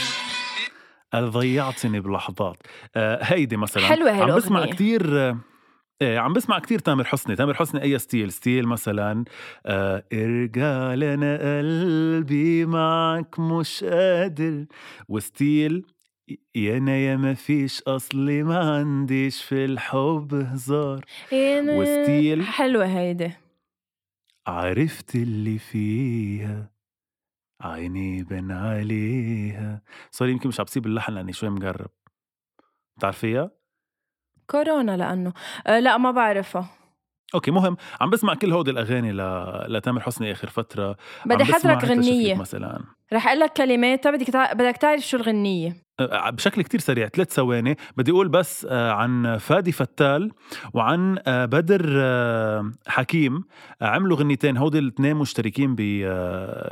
[1.21, 2.57] ضيعتني بلحظات.
[2.97, 3.83] آه هيدي مثلا.
[3.87, 4.67] حلوة عم بسمع.
[4.67, 5.39] كتير آه
[6.03, 7.37] إيه عم بسمع كتير تامر حسني.
[7.37, 9.25] تامر حسني أي style؟ style مثلا
[9.67, 14.65] آه ارجع لنا قلبي معك مش قادر.
[15.09, 15.87] و style
[16.55, 21.05] يا أنا يا ما فيش أصلي ما عنديش في الحب هزار.
[21.33, 22.43] و style.
[22.43, 23.31] حلوة هيدي.
[24.47, 26.76] عرفت اللي فيها.
[27.61, 29.83] عيني بن عليها.
[30.11, 31.91] sorry يمكن مش عم بسيب اللحن لأني شوي مقرب
[32.97, 33.51] بتعرفيها؟
[34.51, 35.33] كورونا لأنه.
[35.67, 36.71] آه لأ ما بعرفها.
[37.35, 37.77] okay مهم.
[38.01, 39.21] عم بسمع كل هودي الأغاني ل...
[39.77, 40.97] لتامر حسني آخر فترة.
[41.27, 42.35] بدي لشفيق غنية.
[42.35, 44.53] مثلا؟ رح أقول لك كلمات بدك تع...
[44.53, 47.77] بدك تعرف شو الغنية؟ أه، بشكل كتير سريع ثلاث ثواني.
[47.97, 50.31] بدي أقول بس آه، عن فادي فتال
[50.75, 52.03] وعن بدر
[52.87, 53.45] حكيم.
[53.83, 54.57] عملوا غنيتين.
[54.57, 56.03] هودي الاثنين مشتركين ب-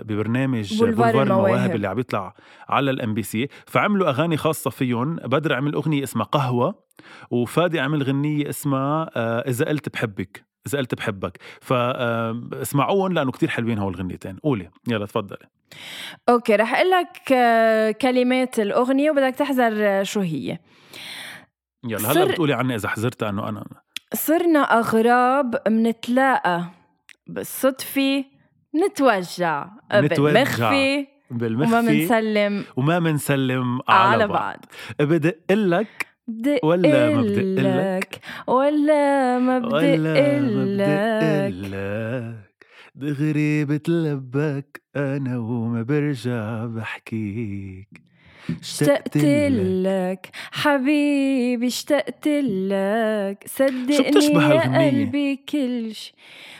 [0.04, 1.46] ببرنامج بولفار بولفار المواهب.
[1.46, 1.74] المواهب.
[1.74, 2.34] اللي عم يطلع
[2.68, 5.16] على ال MBC فعملوا أغاني خاصة فيهم.
[5.16, 6.84] بدر عمل أغنية اسمها قهوة
[7.30, 9.10] وفادي عمل غنية اسمها
[9.48, 10.53] إذا قلت بحبك.
[10.66, 14.36] اذا قلت بحبك فاسمعوهم لأنه كتير حلوين هول الغنيتين.
[14.36, 14.70] قولي.
[14.88, 15.46] يلا تفضلي.
[16.28, 20.58] okay رح أقول لك آه، كلمات الأغنية وبدك تحذر آه، شو هي.
[21.84, 23.64] يلا هلأ بتقولي عني إذا حزرتها انه أنا
[24.14, 26.64] صرنا أغراب منتلاقى
[27.26, 28.24] بالصدفة
[28.86, 29.68] نتوجع.
[29.90, 34.56] بالمخفي وما بالمخفي منسلم وما منسلم على, على بعض,
[34.98, 35.08] بعض.
[35.08, 41.54] بدق لك بدق ولا ما بدق لك؟ ولا ما بدق لك
[42.94, 48.13] دغري بتلبك أنا وما برجع بحكيك.
[48.60, 56.14] اشتقت لك حبيبي اشتقت لك صدقني يا؟ قلبي كل شي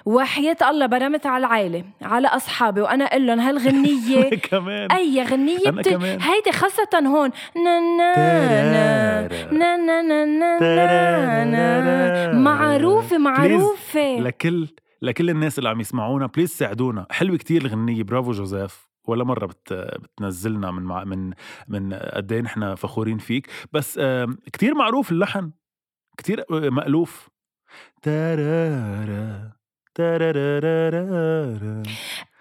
[0.07, 4.31] وحياة الله برمت على العائلة على أصحابي وأنا أقول لهم هالغنية.
[4.51, 4.93] كمان.
[4.93, 5.89] أي غنية بت...
[5.89, 7.31] هيدي خاصة هون.
[7.57, 8.15] نا نا
[8.73, 9.53] نا ترارا.
[9.53, 10.59] نا نا نا نا
[11.45, 14.69] نا نا معروفة معروفة لكل
[15.03, 19.73] لكل الناس اللي عم يسمعونا بليز ساعدونا حلوة كتير الغنية برافو جوزيف ولا مرة بت
[19.73, 21.33] بتنزلنا من مع من
[21.69, 23.51] من قد إيه نحن فخورين فيك.
[23.73, 24.01] بس
[24.53, 25.51] كتير معروف اللحن.
[26.19, 27.29] كتير آه، مألوف.
[29.95, 31.83] ترارارارارا.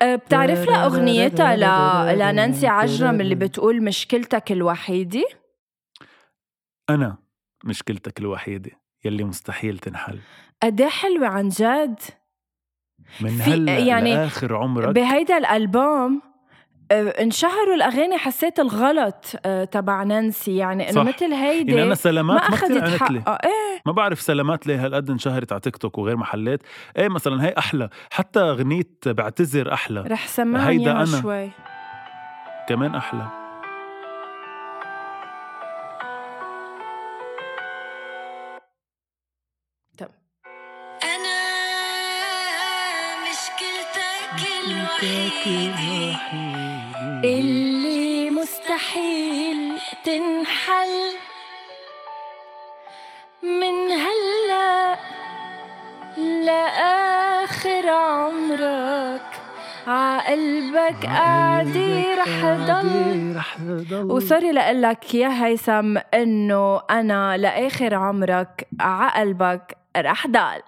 [0.01, 1.59] أه، بتعرف لها أغنيتها ل...
[2.19, 5.23] لنانسي عجرم اللي بتقول مشكلتك الوحيدة؟
[6.89, 7.17] أنا
[7.65, 8.71] مشكلتك الوحيدة
[9.05, 10.19] يلي مستحيل تنحل.
[10.63, 11.99] قد إيه حلوة عن جد؟
[13.21, 14.95] من في- هلأ يعني لآخر عمرك.
[14.95, 16.32] بهيدا الألبوم أه،
[16.91, 20.57] انشهروا الأغاني حسيت الغلط أه، تبع نانسي.
[20.57, 21.01] يعني صح.
[21.01, 22.97] مثل هيدي يعني ما سلامات ما, لي.
[22.97, 23.81] حقها إيه.
[23.85, 26.59] ما بعرف سلامات ليه هالقد انشهرت على تيك توك وغير محلات.
[26.97, 27.89] إيه مثلا هي أحلى.
[28.11, 30.01] حتى أغنية بعتذر أحلى.
[30.01, 31.21] رح سمعني هيدا أنا.
[31.21, 31.49] شوي.
[32.69, 33.42] كمان أحلى.
[45.03, 46.15] الوحيدة
[47.23, 50.93] اللي مستحيل تنحل
[53.43, 54.95] من هلا
[56.17, 59.21] لآخر عمرك.
[59.87, 63.33] عقلبك قاعدة رح ضل.
[63.35, 64.11] رح ضل.
[64.11, 70.61] وسوري لقلك يا هيثم إنه أنا لآخر عمرك عقلبك رح ضل.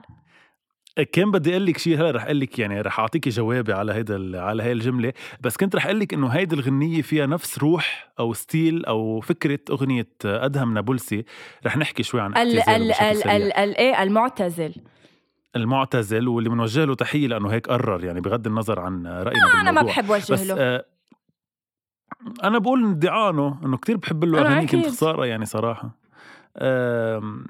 [1.04, 4.42] كان بدي أقول لك شيء هلا رح أقول لك يعني رح أعطيكي جوابي على هيدا
[4.42, 8.34] على هاي الجملة بس كنت رح أقول لك إنه هيدي الغنية فيها نفس روح أو
[8.34, 11.26] ستيل أو فكرة أغنية أدهم نابلسي
[11.66, 13.28] رح نحكي شوي عن ال ال ال.
[13.30, 14.76] ال ال إيه المعتزل
[15.56, 19.82] المعتزل واللي بنوجه له تحية لأنه هيك قرر يعني بغض النظر عن راينا أنا ما.
[19.82, 20.86] بحب وجه بس له آه
[22.44, 24.86] أنا بقول ادعانه إنه كتير بحب له أغاني كنت.
[24.88, 25.98] خسارة يعني صراحة
[26.58, 27.46] آم،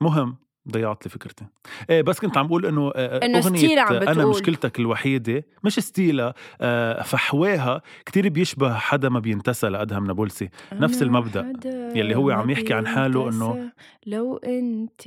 [0.00, 0.36] مهم
[0.70, 1.44] ضيعت لي فكرتي.
[1.90, 4.30] إيه بس كنت عم بقول إنه آه، إنه أغنية style عم أنا بتقول.
[4.30, 11.02] مشكلتك الوحيدة مش style ها آه، فحواها كتير بيشبه حدا ما بينتسى لأدهم نابلسي نفس
[11.02, 13.68] حدا يلي هو عم يحكي عن حاله بينتسى.
[14.06, 15.06] لو أنت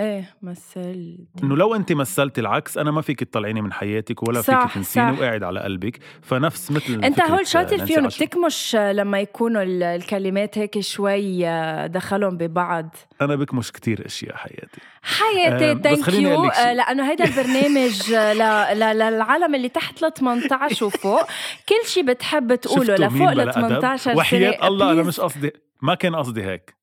[0.00, 4.62] إيه مثلت إنه لو أنت مثلت العكس أنا ما فيك تطلعيني من حياتك ولا صح،
[4.66, 5.18] فيك تنسيني صح.
[5.20, 5.98] وقاعد على قلبك.
[6.22, 8.06] فنفس مثل أنت هول شاطر فيهم.
[8.06, 12.94] بتكمش لما يكونوا ال- الكلمات هيك شوي آه، دخلهم ببعض.
[13.20, 14.80] أنا بكمش كتير أشياء حياتي.
[15.02, 16.72] حياتي آه، ثانك خليني أقول يو.
[16.74, 21.24] لأنه هيدا البرنامج آه، ل- ل- للعالم اللي تحت ل 18 وفوق
[21.68, 25.02] كل شيء بتحب تقوله لفوق ل بلا أدب؟ 18 سنه وحياة الله أنا.
[25.02, 25.50] مش قصدي
[25.82, 26.74] ما كان قصدي هيك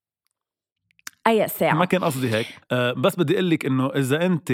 [1.27, 4.51] أي ما ساعه كان قصدي هيك آه بس بدي أقول لك إنه إذا أنت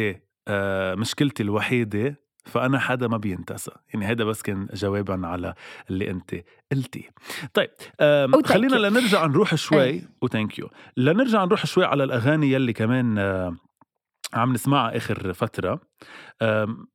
[0.48, 3.72] آه مشكلتي الوحيدة فأنا حدا ما بينتسى.
[3.94, 5.54] يعني هذا بس كان جوابا على
[5.90, 6.36] اللي أنت
[6.72, 7.10] قلتيه.
[7.54, 7.70] طيب
[8.36, 8.76] Oh, خلينا.
[8.76, 10.02] لنرجع نروح شوي.
[10.22, 13.20] وثانك يو لنرجع نروح شوي على الأغاني يلي كمان
[14.34, 15.80] عم نسمعها آخر فترة.
[16.42, 16.88] آم،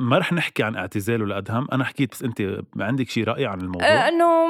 [0.00, 1.66] ما رح نحكي عن اعتزاله لأدهم.
[1.72, 4.46] أنا حكيت بس أنت عندك شي رأي عن الموضوع؟ آه، إنه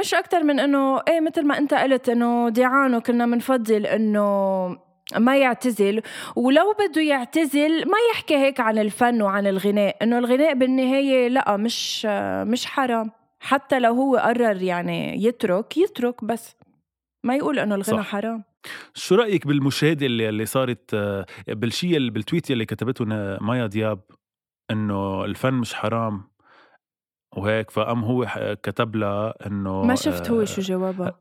[0.00, 4.68] مش أكثر من إنه إيه مثل ما أنت قلت إنه ديعانو كنا بنفضل إنه
[5.16, 6.02] ما يعتزل
[6.36, 12.06] ولو بده يعتزل ما يحكي هيك عن الفن وعن الغناء إنه الغناء بالنهاية لا مش
[12.10, 13.10] آه، مش حرام.
[13.40, 16.56] حتى لو هو قرر يعني يترك يترك بس.
[17.24, 18.08] ما يقول إنه الغنى صح.
[18.08, 18.44] حرام.
[18.94, 23.04] شو رأيك بالمشاهدة اللي اللي صارت آه، بالشيء اللي بالتويت اللي كتبته
[23.40, 24.00] مايا دياب
[24.70, 26.30] إنه الفن مش حرام؟
[27.36, 28.26] وهيك فقام هو
[28.62, 31.18] كتب لها إنه ما شفت هو آه، شو جوابها.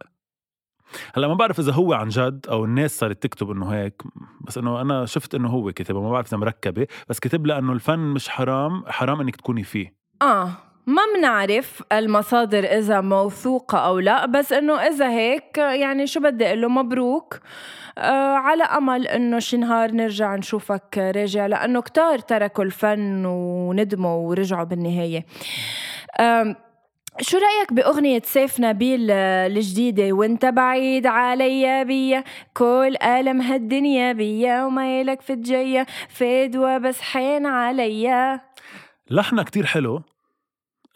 [1.16, 4.02] هلا ما بعرف إذا هو عن جد أو الناس صارت تكتب إنه هيك
[4.42, 7.74] بس إنه أنا شفت إنه هو كتبها ما بعرف إذا مركبة بس كتب لها إنه
[7.74, 9.94] الفن مش حرام حرام إنك تكوني فيه.
[10.22, 10.52] آه
[10.88, 16.62] ما بنعرف المصادر إذا موثوقة أو لا بس إنه إذا هيك يعني شو بدي أقول
[16.62, 17.40] له؟ مبروك.
[17.98, 24.64] آه على أمل إنه شي نهار نرجع نشوفك راجع لأنه كتار تركوا الفن وندموا ورجعوا
[24.64, 25.26] بالنهاية.
[26.20, 26.56] آم،
[27.22, 34.66] شو رأيك بأغنية سيف نبيل آه، الجديدة؟ وانت بعيد عليا بيا كل ألم هالدنيا بيا
[34.66, 38.42] وما يلك في الجاية فدوة بس حين عليا
[39.10, 40.02] لحنها كتير حلو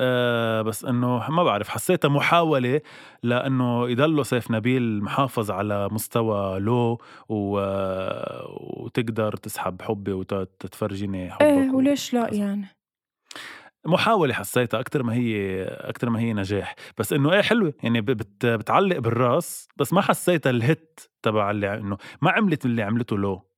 [0.01, 2.81] أه بس إنه ما بعرف حسيتها محاولة
[3.23, 7.59] لإنه يضله سيف نبيل محافظ على مستوى لو و...
[8.83, 12.65] وتقدر تسحب حبي وتتفرجيني حبك إيه وليش لا يعني؟
[13.85, 16.75] محاولة حسيتها أكتر ما هي أكتر ما هي نجاح.
[16.97, 22.31] بس إنه إيه حلوة يعني بتعلق بالراس بس ما حسيتها الهيت تبع اللي إنه ما
[22.31, 23.52] عملت اللي عملته لو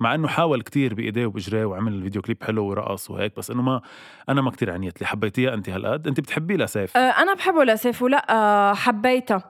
[0.00, 3.80] مع إنه حاول كتير بإيديه وبإجريه وعمل الفيديو كليب حلو ورقص وهيك بس إنه ما
[4.28, 6.06] أنا ما كتير عنيت لي حبيتيها أنت هالقد.
[6.06, 9.42] أنت بتحبيه لسيف؟ آه، أنا بحبه لسيف ولا آه، حبيتها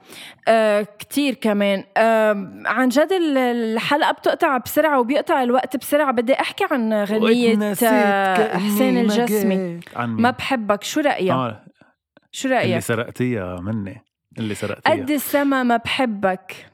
[0.49, 1.85] آه، كتير كمان.
[1.97, 6.13] آه، عن جد ال- الحلقة بتقطع بسرعة وبيقطع الوقت بسرعة.
[6.13, 9.81] بدي أحكي عن غنية واتنسيت آه، حسين الجسمي.
[9.97, 10.85] ما؟ بحبك.
[10.85, 11.65] شو رأيك؟ آه
[12.33, 14.03] شو اللي رأيك؟ سرقتيها مني.
[14.39, 14.93] اللي سرقتيها.
[14.93, 16.67] قد السما ما بحبك.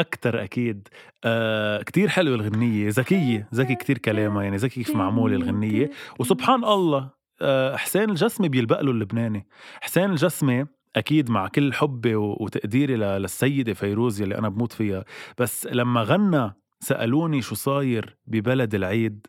[0.00, 0.88] أكتر أكيد.
[1.24, 2.88] آه كتير حلوة الغنية.
[2.88, 3.48] ذكية.
[3.54, 4.42] ذكي كتير كلامها.
[4.42, 5.90] يعني ذكي كيف معمولة الغنية.
[6.18, 7.10] وسبحان الله
[7.42, 9.46] آه حسين الجسمي بيلبق له اللبناني.
[9.80, 15.04] حسين الجسمي أكيد مع كل حبي وتقديري ل- للسيدة فيروز يلي أنا بموت فيها.
[15.38, 19.26] بس لما غنى سألوني شو صاير ببلد العيد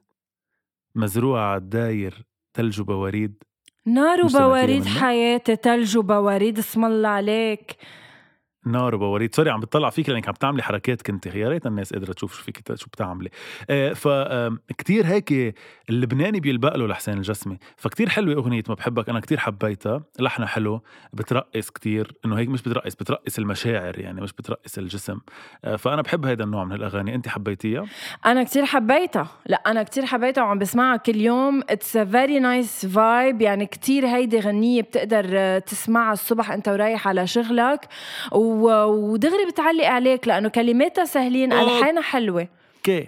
[0.96, 3.44] مزروعة عالداير تلج وبواريد.
[3.86, 7.76] نار وبواريد؟ حياتي تلج وبواريد اسم الله عليك.
[8.66, 9.36] نار وبواريد.
[9.36, 12.44] sorry عم بتطلع فيك لأنك عم تعملي حركات كنت يا ريت الناس قادره تشوف شو
[12.44, 13.30] فيك شو بتعملي.
[13.70, 15.56] آه ف آم، كتير هيك
[15.90, 17.58] اللبناني بيلبق له لحسين الجسمي.
[17.78, 20.04] فكتير حلوة أغنية ما بحبك أنا كتير حبيتها.
[20.20, 20.82] لحنها حلو
[21.14, 22.12] بترقص كتير.
[22.26, 25.20] إنه هيك مش بترقص بترقص المشاعر يعني مش بترقص الجسم.
[25.66, 27.16] آه فأنا بحب هيدا النوع من الأغاني.
[27.16, 27.86] انت حبيتيها؟
[28.26, 29.28] أنا كتير حبيتها.
[29.46, 31.62] لا أنا كتير حبيتها وعم بسمعها كل يوم.
[31.70, 37.08] it's a very nice vibe يعني كتير هيدي غنية بتقدر آه، تسمعها الصبح أنت ورايح
[37.08, 37.88] على شغلك.
[38.32, 41.54] و- ودغري بتعلق عليك لأنه كلماتها سهلين.
[41.54, 42.48] ألحانها حلوة.
[42.78, 43.08] okay.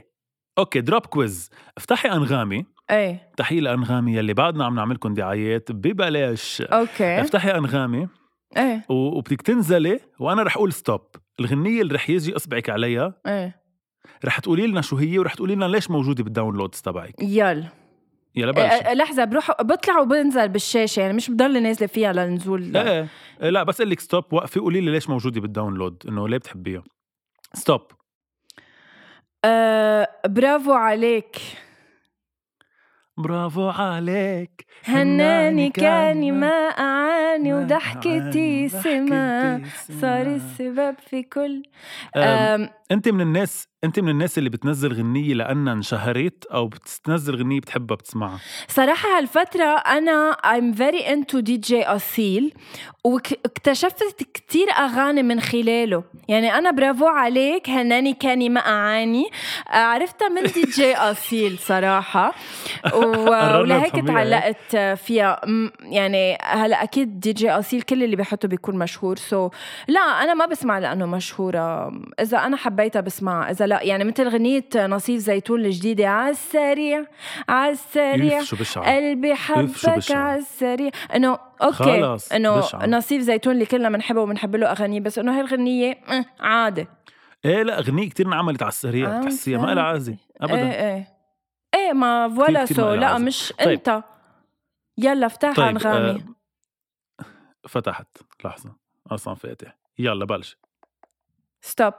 [0.58, 2.66] okay pop quiz افتحي أنغامي.
[2.92, 3.32] إيه.
[3.38, 6.62] تحيه لانغامي يلي بعدنا عم نعملكم دعايات ببلاش.
[6.62, 7.22] okay.
[7.22, 8.08] افتحي أنغامي.
[8.58, 8.86] إيه.
[8.90, 11.02] وبدك تنزلي وأنا رح أقول stop
[11.40, 13.64] الغنية اللي رح يجي أصبعك عليها إيه.
[14.26, 17.22] رح تقولي لنا شو هي ورح تقولي لنا ليش موجودة بال downloads تبعك.
[17.22, 17.83] يلا.
[18.36, 22.78] يلا آه، بلش آه، لحظة بروح بطلع وبنزل بالشاشة يعني مش بضل نازلة فيها للنزول
[22.78, 23.08] إيه
[23.42, 26.84] إيه، لا بس لك stop وقفي قولي لي ليش موجودة بال download؟ إنه ليه بتحبيها؟
[27.54, 27.82] stop.
[29.46, 31.38] آه برافو عليك.
[33.18, 34.66] برافو عليك.
[34.84, 39.62] هناني كاني ما أعاني وضحكتي سما
[40.02, 40.22] صار.
[40.22, 41.64] السبب في كل.
[42.16, 47.36] أم، أم أنت من الناس أنت من الناس اللي بتنزل غنية لأنها انشهرت أو بتنزل
[47.36, 48.40] غنية بتحبها بتسمعها.
[48.68, 52.54] صراحة هالفترة أنا I'm very into DJ أصيل
[53.04, 56.04] واكتشفت كتير أغاني من خلاله.
[56.28, 59.26] يعني أنا برافو عليك هناني كاني ما أعاني.
[59.68, 62.34] عرفتها من دي جي أصيل صراحة.
[62.86, 62.90] و-
[63.30, 65.42] قررنا ولهيك تعلقت فيها.
[65.80, 69.16] يعني هلا أكيد دي جي أصيل كل اللي بيحطه بيكون مشهور.
[69.18, 69.50] so
[69.88, 71.92] لا أنا ما بسمع لأنه مشهورة.
[72.20, 73.52] إذا أنا حبيتها بسمعها.
[73.52, 77.06] إذا لا يعني مثل غنية نصيف زيتون الجديدة عالسريع
[77.50, 80.18] عالسريع شو بشعة قلبي حبك بشعة.
[80.18, 80.92] على السريع.
[81.16, 82.64] إنه okay إنه.
[82.86, 86.88] نصيف زيتون اللي كلنا بنحبه وبنحب له أغانيه بس إنه هاي الغنيه آه عادي
[87.46, 89.14] إيه لا غنية كتير انعملت على السريع.
[89.14, 90.56] عم بتحسيها ما لها عازة ابدا.
[90.56, 91.08] إيه إيه.
[91.76, 93.18] إيه ما voilà so لا.
[93.18, 93.70] مش طيب.
[93.70, 94.04] أنت.
[94.98, 96.10] يلا افتحها طيب انغامي
[97.20, 97.26] آه
[97.68, 98.08] فتحت.
[98.46, 98.76] لحظة.
[99.12, 99.78] أصلا فاتح.
[100.00, 100.58] يلا بلش.
[101.62, 101.94] stop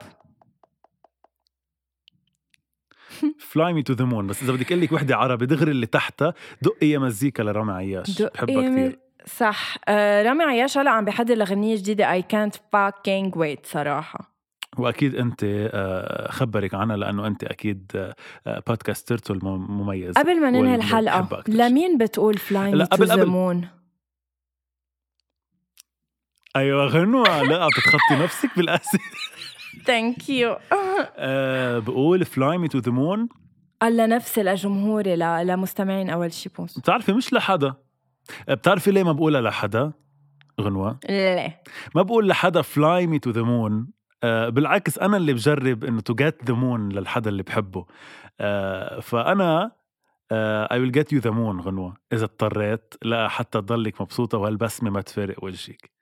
[3.38, 6.34] fly me to the moon بس إذا بدك أقول لك وحدة عربي دغري اللي تحتها
[6.62, 8.22] دقي يا مزيكا لرامي عياش.
[8.22, 8.98] بحبها كثير.
[9.26, 9.76] صح.
[9.88, 12.12] آه رامي عياش هلا عم بيحضر لغنية جديدة.
[12.12, 14.34] اي كانت fucking wait صراحة.
[14.78, 18.12] وأكيد أنت آه، خبرك عنها لأنه أنت أكيد
[18.66, 21.52] بودكاسترته المميز قبل ما ننهي شي.
[21.52, 23.26] لمين بتقول fly لا، me to قبل- the قبل.
[23.26, 23.68] moon
[26.56, 27.42] أيوه غنوة.
[27.42, 29.02] لا بتخطي نفسك بالأسئلة.
[29.84, 30.56] thank you
[31.16, 33.28] آه، بقول فلاي مي تو ذا مون
[33.82, 36.78] الله نفسي لجمهوري لمستمعين أول شي بوس.
[36.78, 37.74] بتعرفي مش لحدا.
[38.48, 39.92] آه، بتعرفي ليه ما بقولها لحدا؟
[40.60, 40.98] غنوة.
[41.08, 41.62] ليه؟
[41.94, 43.88] ما بقول لحدا fly me to the moon
[44.24, 47.86] بالعكس أنا اللي بجرب إنه to get the moon لل حدا اللي بحبه.
[48.40, 49.72] آه، فأنا
[50.32, 51.96] I will get you the moon غنوة.
[52.12, 55.93] إذا اضطريت لا حتى تضلك مبسوطة وهالبسمة ما تفارق وجهك.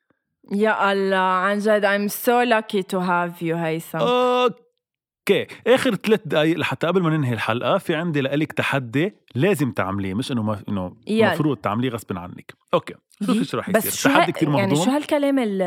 [0.52, 3.98] يا الله عن جد I'm so lucky to have you هيثم.
[3.98, 5.46] أوكي.
[5.66, 10.32] آخر ثلاث دقائق لحتى قبل ما ننهي الحلقة في عندي لك تحدي لازم تعمليه مش
[10.32, 10.96] إنه ما إنه.
[11.08, 12.54] المفروض تعمليه غصب عنك.
[12.74, 12.94] أوكي.
[13.26, 14.08] شوفي شو رح يصير بس شو.
[14.08, 15.62] تحدي كثير مهضوم يعني شو هالكلام ال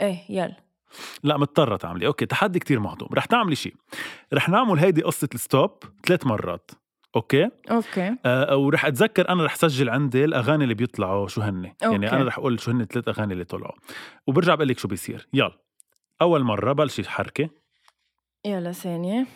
[0.00, 0.56] إيه يلا.
[1.22, 2.06] لا مضطرة تعملي.
[2.06, 3.08] أوكي تحدي كتير مهضوم.
[3.14, 3.74] رح تعملي شيء.
[4.34, 5.70] رح نعمل هيدي قصة ال stop
[6.06, 6.70] ثلاث مرات.
[7.16, 8.16] أوكي؟ أوكي.
[8.24, 12.12] آه ورح أتذكر أنا رح سجل عندي الأغاني اللي بيطلعوا شو هن يعني.
[12.12, 13.78] أنا رح أقول شو هن الثلاث أغاني اللي طلعوا.
[14.26, 15.28] وبرجع بقول لك شو بيصير.
[15.32, 15.58] يلا.
[16.22, 17.50] أول مرة بلشي حركة.
[18.44, 19.26] يلا ثانية.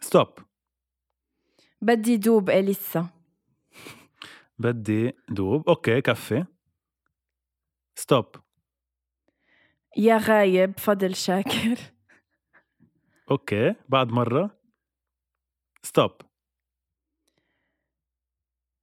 [0.00, 0.28] stop
[1.82, 3.08] بدي دوب أليسا.
[4.58, 5.68] بدي دوب.
[5.68, 6.44] أوكي كفي.
[7.94, 8.26] stop
[9.96, 11.76] يا غايب فضل شاكر.
[13.30, 14.59] أوكي بعد مرة.
[15.82, 16.10] stop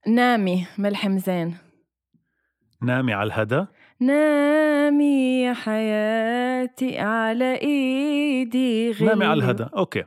[0.07, 1.53] نامي ملحمزان
[2.81, 3.65] نامي على الهدى
[3.99, 10.03] نامي يا حياتي على إيدي غير نامي على الهدى أوكي.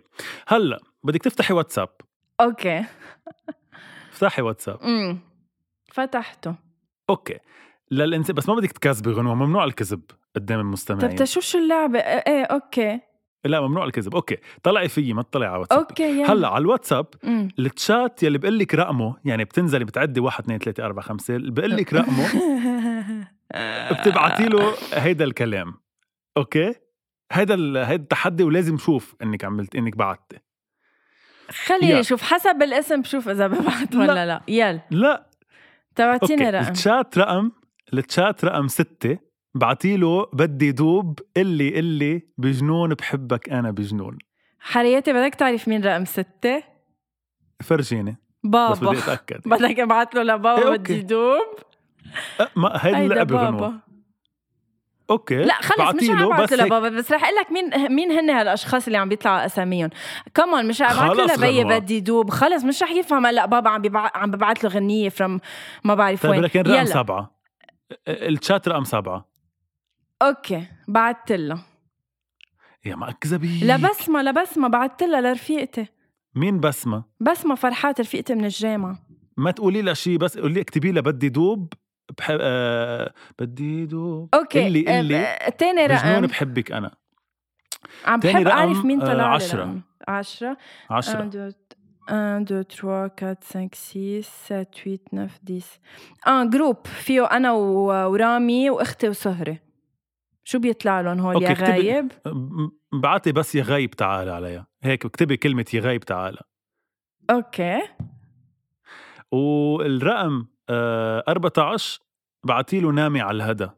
[0.48, 1.88] هلا بدك تفتحي واتساب.
[2.40, 2.84] أوكي.
[4.12, 4.80] افتحي واتساب.
[4.82, 5.18] امم
[5.92, 6.54] فتحته.
[7.10, 7.38] أوكي.
[7.90, 10.02] للانسان بس ما بدك تكذبي غنوة ممنوع الكذب
[10.36, 11.10] قدام المستمعين.
[11.10, 13.00] طب تشوف شو اللعبة؟ إيه إيه، أوكي.
[13.44, 14.14] لا ممنوع الكذب.
[14.14, 16.24] أوكي طلعي فيي ما تطلعي على واتساب أوكي يعني.
[16.24, 17.06] هلأ على الواتساب
[17.58, 21.94] التشات يلي بقول لك رقمه يعني بتنزلي بتعدي 1 2 3 4 5 بقول لك
[21.94, 22.26] رقمه
[23.92, 25.74] بتبعتي له هيدا الكلام.
[26.36, 26.74] أوكي؟
[27.32, 27.54] هيدا
[27.88, 30.38] هيدا التحدي ولازم شوف إنك عملت إنك بعتي.
[31.66, 34.40] خليني أشوف حسب الاسم بشوف إذا ببعت ولا لا, لا.
[34.48, 34.80] يلا.
[34.90, 35.26] لا.
[35.96, 36.66] تبعتيني رقم.
[36.66, 37.50] التشات رقم
[37.94, 39.18] التشات رقم 6
[39.54, 44.18] بعتيله بدي دوب اللي اللي بجنون بحبك أنا بجنون.
[44.60, 46.62] حريتي بدك تعرف مين رقم ستة؟
[47.62, 48.16] فرجيني.
[48.44, 48.72] بابا.
[48.72, 49.40] بس بدي أتأكد.
[49.50, 51.54] بدك ابعت له لبابا إيه بدي دوب.
[52.56, 53.80] ما هيدي اللي بابا.
[55.10, 58.86] أوكي لا خلص مش رح ابعت لبابا بس رح أقول لك مين مين هن هالأشخاص
[58.86, 59.90] اللي عم بيطلعوا أساميهم.
[60.34, 62.30] كمان مش رح ابعت له لبي بدي دوب.
[62.30, 63.26] خلص مش رح يفهم.
[63.26, 65.40] هلا بابا عم عم ببعت له غنية فروم
[65.84, 66.40] ما بعرف طيب، وين.
[66.40, 67.40] طيب لكن رقم سبعة.
[68.08, 69.29] الشات رقم سبعة.
[70.22, 71.62] أوكي بعت له
[72.84, 75.86] يا ما اكذبي لبسمه لبسمه بعت لها لرفيقتي.
[76.34, 78.98] مين بسمة؟ بسمة فرحات رفيقتي من الجامعة.
[79.36, 81.72] ما تقولي لها شيء بس قولي اكتبي لها بدي دوب
[82.18, 84.28] بحب آه بدي دوب.
[84.34, 86.26] أوكي اللي اللي آه، تاني رقم.
[86.26, 86.94] بحبك أنا.
[88.06, 89.60] عم بحب أعرف مين آه، طلع لي عشرة.
[89.60, 89.80] رقم.
[90.08, 90.56] عشرة.
[90.90, 91.52] 10 1 2
[92.10, 94.66] 1 2 3 4 5 6 7
[95.10, 95.60] 8 9
[96.26, 99.69] 10 آه group فيه أنا ورامي وأختي وسهرة.
[100.44, 102.12] شو بيطلع لهم هول يا غايب؟
[102.92, 104.66] بعتي بس يا غايب تعال عليها.
[104.82, 106.38] هيك اكتبي كلمة يا غايب تعال
[107.30, 107.80] أوكي.
[109.32, 112.00] والرقم آه 14
[112.46, 113.68] بعتي له نامي على الهدى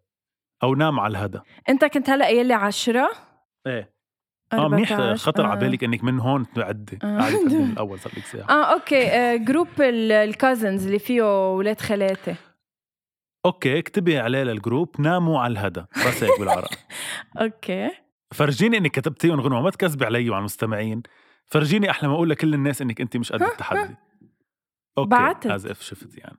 [0.63, 1.39] أو نام على الهدى
[1.69, 3.09] أنت كنت هلأ قايل لي 10
[3.67, 3.93] إيه.
[4.53, 5.25] آه منيح 14.
[5.27, 5.49] خطر آه.
[5.49, 7.19] على بالك إنك من هون تعدي آه.
[7.19, 11.53] قاعدة تعدي من الأول صار لك ساعة آه أوكي آه group ال cousins اللي فيه
[11.55, 12.35] ولاد خالاتي.
[13.47, 15.85] أوكي اكتبي عليه لل group ناموا على الهدى.
[16.07, 16.77] بس هيك بالعربي
[17.41, 17.91] أوكي.
[18.35, 21.03] فرجيني إنك كتبتيهم غنوة ما تكذبي علي وعلى المستمعين.
[21.47, 23.97] فرجيني أحلى ما أقول لكل الناس إنك أنت مش قد التحدي.
[24.99, 25.47] أوكي بعتت.
[25.47, 26.39] as if شفت يعني.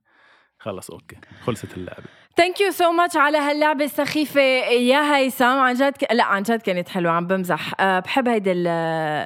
[0.59, 1.15] خلص أوكي.
[1.41, 2.03] خلصت اللعبة.
[2.37, 4.41] thank you so much على هاللعبة السخيفة.
[4.41, 6.13] يا هيثم عن جد ك...
[6.13, 7.71] لا عن جد كانت حلوة عم بمزح.
[7.79, 8.67] أه بحب هيدي ال-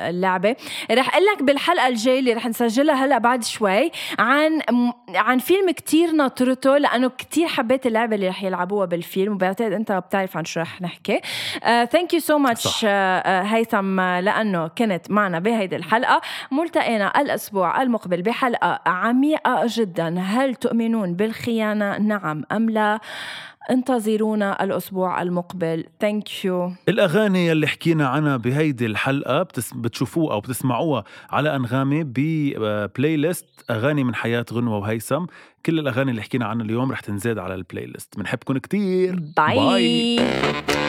[0.10, 0.56] اللعبة.
[0.92, 4.62] رح أقول لك بالحلقة الجاية اللي رح نسجلها هلأ بعد شوي عن
[5.16, 10.38] عن فيلم كتير ناطرته لأنه كتير حبيت اللعبة اللي رح يلعبوها بالفيلم وبعتقد أنت بتعرف
[10.38, 11.22] عن شو رح نحكي.
[11.64, 12.86] thank you so much.
[13.26, 16.22] هيثم لأنه كنت معنا بهيدي الحلقة.
[16.52, 20.20] ملتقينا الأسبوع المقبل بحلقة عميقة جدا.
[20.20, 22.97] هل تؤمنون بالخيانة؟ نعم أم لا؟
[23.72, 25.86] انتظرونا الأسبوع المقبل.
[26.02, 29.74] thank you الأغاني اللي حكينا عنها بهيدي الحلقة بتس...
[29.74, 35.26] بتشوفوها أو بتسمعوها على أنغامي ب playlist أغاني من حياة غنوة وهيثم.
[35.66, 39.20] كل الأغاني اللي حكينا عنها اليوم رح تنزاد على ال playlist بنحبكم كتير.
[39.38, 40.87] bye, bye.